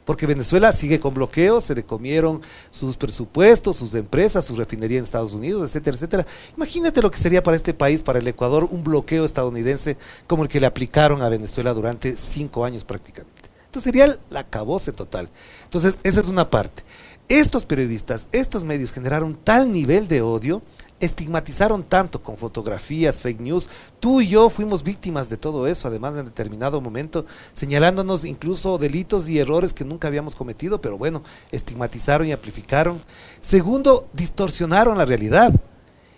Porque 0.05 0.27
Venezuela 0.27 0.73
sigue 0.73 0.99
con 0.99 1.15
bloqueo, 1.15 1.61
se 1.61 1.77
le 1.77 1.85
comieron 1.85 2.43
sus 2.73 2.97
presupuestos, 2.97 3.77
sus 3.77 3.95
empresas, 3.95 4.45
su 4.45 4.57
refinería 4.57 4.99
en 4.99 5.05
Estados 5.05 5.33
Unidos, 5.33 5.63
etcétera, 5.63 5.95
etcétera. 5.95 6.27
Imagínate 6.57 7.01
lo 7.01 7.11
que 7.11 7.19
sería 7.19 7.43
para 7.43 7.57
este 7.57 7.73
país, 7.73 8.03
para 8.03 8.19
el 8.19 8.27
Ecuador, 8.27 8.67
un 8.69 8.83
bloqueo 8.83 9.25
estadounidense 9.25 9.97
como 10.27 10.43
el 10.43 10.49
que 10.49 10.59
le 10.59 10.67
aplicaron 10.67 11.23
a 11.23 11.29
Venezuela 11.29 11.73
durante 11.73 12.17
cinco 12.17 12.65
años 12.65 12.85
prácticamente. 12.85 13.42
Entonces 13.73 13.91
sería 13.91 14.05
el 14.05 14.37
acabose 14.37 14.93
total. 14.93 15.31
Entonces, 15.65 15.97
esa 16.03 16.21
es 16.21 16.29
una 16.29 16.51
parte. 16.51 16.83
Estos 17.27 17.65
periodistas, 17.65 18.29
estos 18.31 18.65
medios 18.65 18.93
generaron 18.93 19.35
tal 19.35 19.73
nivel 19.73 20.09
de 20.09 20.21
odio, 20.21 20.61
estigmatizaron 21.01 21.83
tanto 21.83 22.23
con 22.23 22.37
fotografías, 22.37 23.23
fake 23.23 23.41
news. 23.41 23.71
Tú 23.99 24.21
y 24.21 24.29
yo 24.29 24.51
fuimos 24.51 24.83
víctimas 24.83 25.31
de 25.31 25.39
todo 25.39 25.67
eso, 25.67 25.89
además 25.89 26.15
en 26.19 26.27
determinado 26.27 26.83
momento, 26.83 27.25
señalándonos 27.55 28.27
incluso 28.27 28.77
delitos 28.77 29.27
y 29.31 29.39
errores 29.39 29.73
que 29.73 29.87
nunca 29.87 30.09
habíamos 30.09 30.35
cometido, 30.35 30.79
pero 30.83 30.99
bueno, 30.99 31.23
estigmatizaron 31.51 32.27
y 32.27 32.33
amplificaron. 32.33 33.01
Segundo, 33.41 34.07
distorsionaron 34.13 34.99
la 34.99 35.07
realidad. 35.07 35.51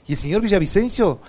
Y 0.09 0.15
el 0.15 0.19
señor 0.19 0.43
Villavicencio 0.43 1.21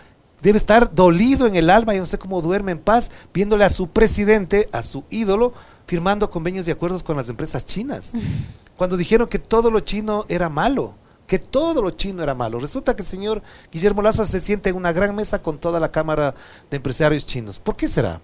debe 0.46 0.60
estar 0.60 0.94
dolido 0.94 1.48
en 1.48 1.56
el 1.56 1.72
alma, 1.72 1.96
yo 1.96 2.02
no 2.02 2.06
sé 2.06 2.20
cómo 2.20 2.40
duerme 2.40 2.72
en 2.72 2.78
paz, 2.78 3.10
viéndole 3.34 3.66
a 3.66 3.70
su 3.72 3.88
presidente, 3.88 4.70
a 4.72 4.84
su 4.84 5.04
ídolo, 5.10 5.54
firmando 5.88 6.30
convenios 6.30 6.68
y 6.68 6.72
acuerdos 6.72 7.02
con 7.02 7.18
las 7.18 7.30
empresas 7.30 7.66
chinas. 7.66 8.12
Cuando 8.78 8.96
dijeron 8.96 9.28
que 9.28 9.40
todo 9.40 9.72
lo 9.72 9.80
chino 9.80 10.24
era 10.30 10.48
malo, 10.48 10.94
que 11.26 11.40
todo 11.40 11.82
lo 11.82 11.90
chino 11.90 12.22
era 12.22 12.36
malo. 12.36 12.60
Resulta 12.60 12.96
que 12.96 13.02
el 13.02 13.08
señor 13.08 13.42
Guillermo 13.72 14.04
Lazo 14.04 14.24
se 14.24 14.40
siente 14.40 14.70
en 14.70 14.76
una 14.76 14.94
gran 14.94 15.16
mesa 15.16 15.42
con 15.42 15.58
toda 15.58 15.80
la 15.80 15.92
Cámara 15.92 16.36
de 16.70 16.78
Empresarios 16.78 17.26
Chinos. 17.26 17.58
¿Por 17.58 17.76
qué 17.76 17.88
será? 17.88 18.22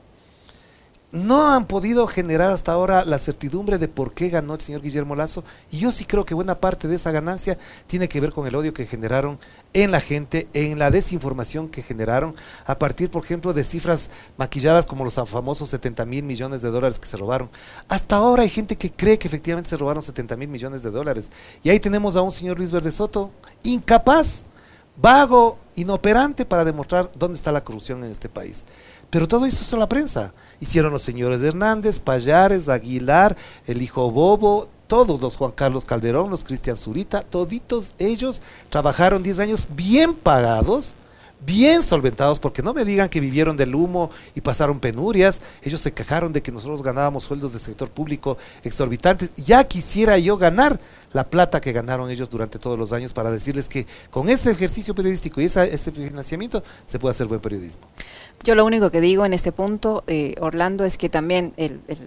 No 1.12 1.52
han 1.52 1.65
podido 1.65 2.08
generar 2.08 2.52
hasta 2.52 2.71
ahora 2.71 3.04
la 3.04 3.19
certidumbre 3.19 3.78
de 3.78 3.88
por 3.88 4.13
qué 4.13 4.30
ganó 4.30 4.54
el 4.54 4.62
señor 4.62 4.82
Guillermo 4.82 5.15
Lazo. 5.15 5.43
Y 5.69 5.80
yo 5.80 5.91
sí 5.91 6.06
creo 6.06 6.26
que 6.26 6.34
buena 6.34 6.60
parte 6.60 6.88
de 6.88 6.95
esa 6.95 7.12
ganancia 7.12 7.58
tiene 7.88 8.08
que 8.08 8.21
ver 8.21 8.32
con 8.32 8.47
el 8.47 8.56
odio 8.56 8.74
que 8.74 8.86
generaron 8.86 9.39
en 9.74 9.91
la 9.91 10.00
gente, 10.00 10.47
en 10.54 10.80
la 10.80 10.89
desinformación 10.89 11.69
que 11.69 11.84
generaron, 11.84 12.36
a 12.65 12.78
partir, 12.78 13.10
por 13.10 13.24
ejemplo, 13.24 13.54
de 13.54 13.63
cifras 13.63 14.10
maquilladas 14.38 14.86
como 14.86 15.04
los 15.04 15.15
famosos 15.15 15.69
70 15.69 16.06
mil 16.06 16.24
millones 16.24 16.62
de 16.62 16.69
dólares 16.69 17.00
que 17.00 17.08
se 17.08 17.17
robaron. 17.17 17.50
Hasta 17.89 18.15
ahora 18.15 18.43
hay 18.43 18.50
gente 18.50 18.78
que 18.78 18.91
cree 18.91 19.19
que 19.19 19.28
efectivamente 19.28 19.69
se 19.69 19.78
robaron 19.78 20.04
70 20.04 20.36
mil 20.38 20.47
millones 20.47 20.82
de 20.82 20.91
dólares. 20.91 21.30
Y 21.63 21.69
ahí 21.69 21.80
tenemos 21.80 22.15
a 22.15 22.21
un 22.21 22.32
señor 22.32 22.58
Luis 22.58 22.71
Verde 22.71 22.91
Soto, 22.91 23.32
incapaz, 23.63 24.43
vago, 24.95 25.58
inoperante 25.76 26.45
para 26.45 26.65
demostrar 26.65 27.12
dónde 27.15 27.38
está 27.38 27.52
la 27.52 27.63
corrupción 27.63 28.04
en 28.04 28.12
este 28.12 28.30
país. 28.30 28.65
Pero 29.12 29.28
todo 29.28 29.45
eso 29.45 29.63
es 29.63 29.80
la 29.80 29.88
prensa. 29.88 30.34
Hicieron 30.60 30.91
los 30.91 31.04
señores 31.04 31.43
Hernández, 31.43 32.00
Payares, 32.00 32.69
Aguilar, 32.69 33.38
el 33.67 33.82
hijo 33.82 34.10
Bobo, 34.10 34.67
todos 34.88 35.21
los 35.21 35.38
Juan 35.38 35.52
Carlos 35.52 35.86
Calderón, 35.86 36.30
los 36.30 36.43
Cristian 36.43 36.76
Zurita, 36.76 37.21
toditos 37.21 37.91
ellos 38.00 38.41
trabajaron 38.69 39.24
10 39.24 39.39
años 39.39 39.67
bien 39.69 40.13
pagados, 40.13 40.95
bien 41.45 41.84
solventados, 41.84 42.39
porque 42.39 42.62
no 42.62 42.73
me 42.73 42.86
digan 42.86 43.10
que 43.10 43.19
vivieron 43.19 43.58
del 43.58 43.75
humo 43.75 44.12
y 44.36 44.41
pasaron 44.41 44.80
penurias. 44.80 45.41
Ellos 45.62 45.82
se 45.82 45.91
quejaron 45.91 46.34
de 46.34 46.41
que 46.41 46.51
nosotros 46.51 46.84
ganábamos 46.84 47.23
sueldos 47.23 47.51
del 47.51 47.62
sector 47.62 47.89
público 47.89 48.38
exorbitantes. 48.63 49.32
Ya 49.36 49.63
quisiera 49.63 50.17
yo 50.17 50.38
ganar 50.38 50.80
la 51.13 51.30
plata 51.30 51.60
que 51.60 51.71
ganaron 51.71 52.10
ellos 52.10 52.30
durante 52.30 52.60
todos 52.60 52.77
los 52.77 52.93
años 52.93 53.13
para 53.13 53.32
decirles 53.32 53.67
que 53.67 53.86
con 54.10 54.30
ese 54.30 54.51
ejercicio 54.51 54.95
periodístico 54.95 55.41
y 55.41 55.45
esa, 55.45 55.65
ese 55.65 55.91
financiamiento 55.91 56.63
se 56.86 56.99
puede 56.99 57.12
hacer 57.12 57.27
buen 57.27 57.41
periodismo. 57.41 57.82
Yo 58.43 58.56
lo 58.56 58.65
único 58.65 58.89
que 58.91 59.01
digo 59.01 59.25
en 59.25 59.34
este 59.34 59.51
punto, 59.51 60.04
eh, 60.08 60.36
Orlando, 60.39 60.86
es 60.86 60.97
que 60.97 61.10
también 61.10 61.54
el, 61.58 61.82
el, 61.88 61.97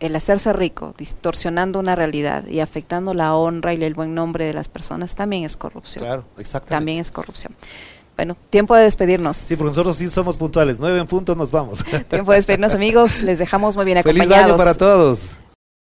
el, 0.00 0.16
hacerse 0.16 0.52
rico, 0.52 0.94
distorsionando 0.96 1.78
una 1.78 1.96
realidad 1.96 2.46
y 2.46 2.60
afectando 2.60 3.14
la 3.14 3.34
honra 3.34 3.74
y 3.74 3.82
el 3.82 3.94
buen 3.94 4.14
nombre 4.14 4.44
de 4.44 4.52
las 4.52 4.68
personas, 4.68 5.14
también 5.14 5.44
es 5.44 5.56
corrupción. 5.56 6.04
Claro, 6.04 6.24
exactamente. 6.38 6.76
También 6.76 6.98
es 7.00 7.10
corrupción. 7.10 7.54
Bueno, 8.20 8.36
tiempo 8.50 8.76
de 8.76 8.82
despedirnos. 8.82 9.38
Sí, 9.38 9.56
porque 9.56 9.70
nosotros 9.70 9.96
sí 9.96 10.10
somos 10.10 10.36
puntuales. 10.36 10.78
Nueve 10.78 10.98
en 10.98 11.06
punto 11.06 11.34
nos 11.34 11.50
vamos. 11.50 11.82
Tiempo 12.06 12.32
de 12.32 12.36
despedirnos, 12.36 12.74
amigos. 12.74 13.22
Les 13.22 13.38
dejamos 13.38 13.76
muy 13.76 13.86
bien 13.86 13.96
acompañados. 13.96 14.28
Feliz 14.34 14.44
año 14.44 14.56
para 14.58 14.74
todos. 14.74 15.36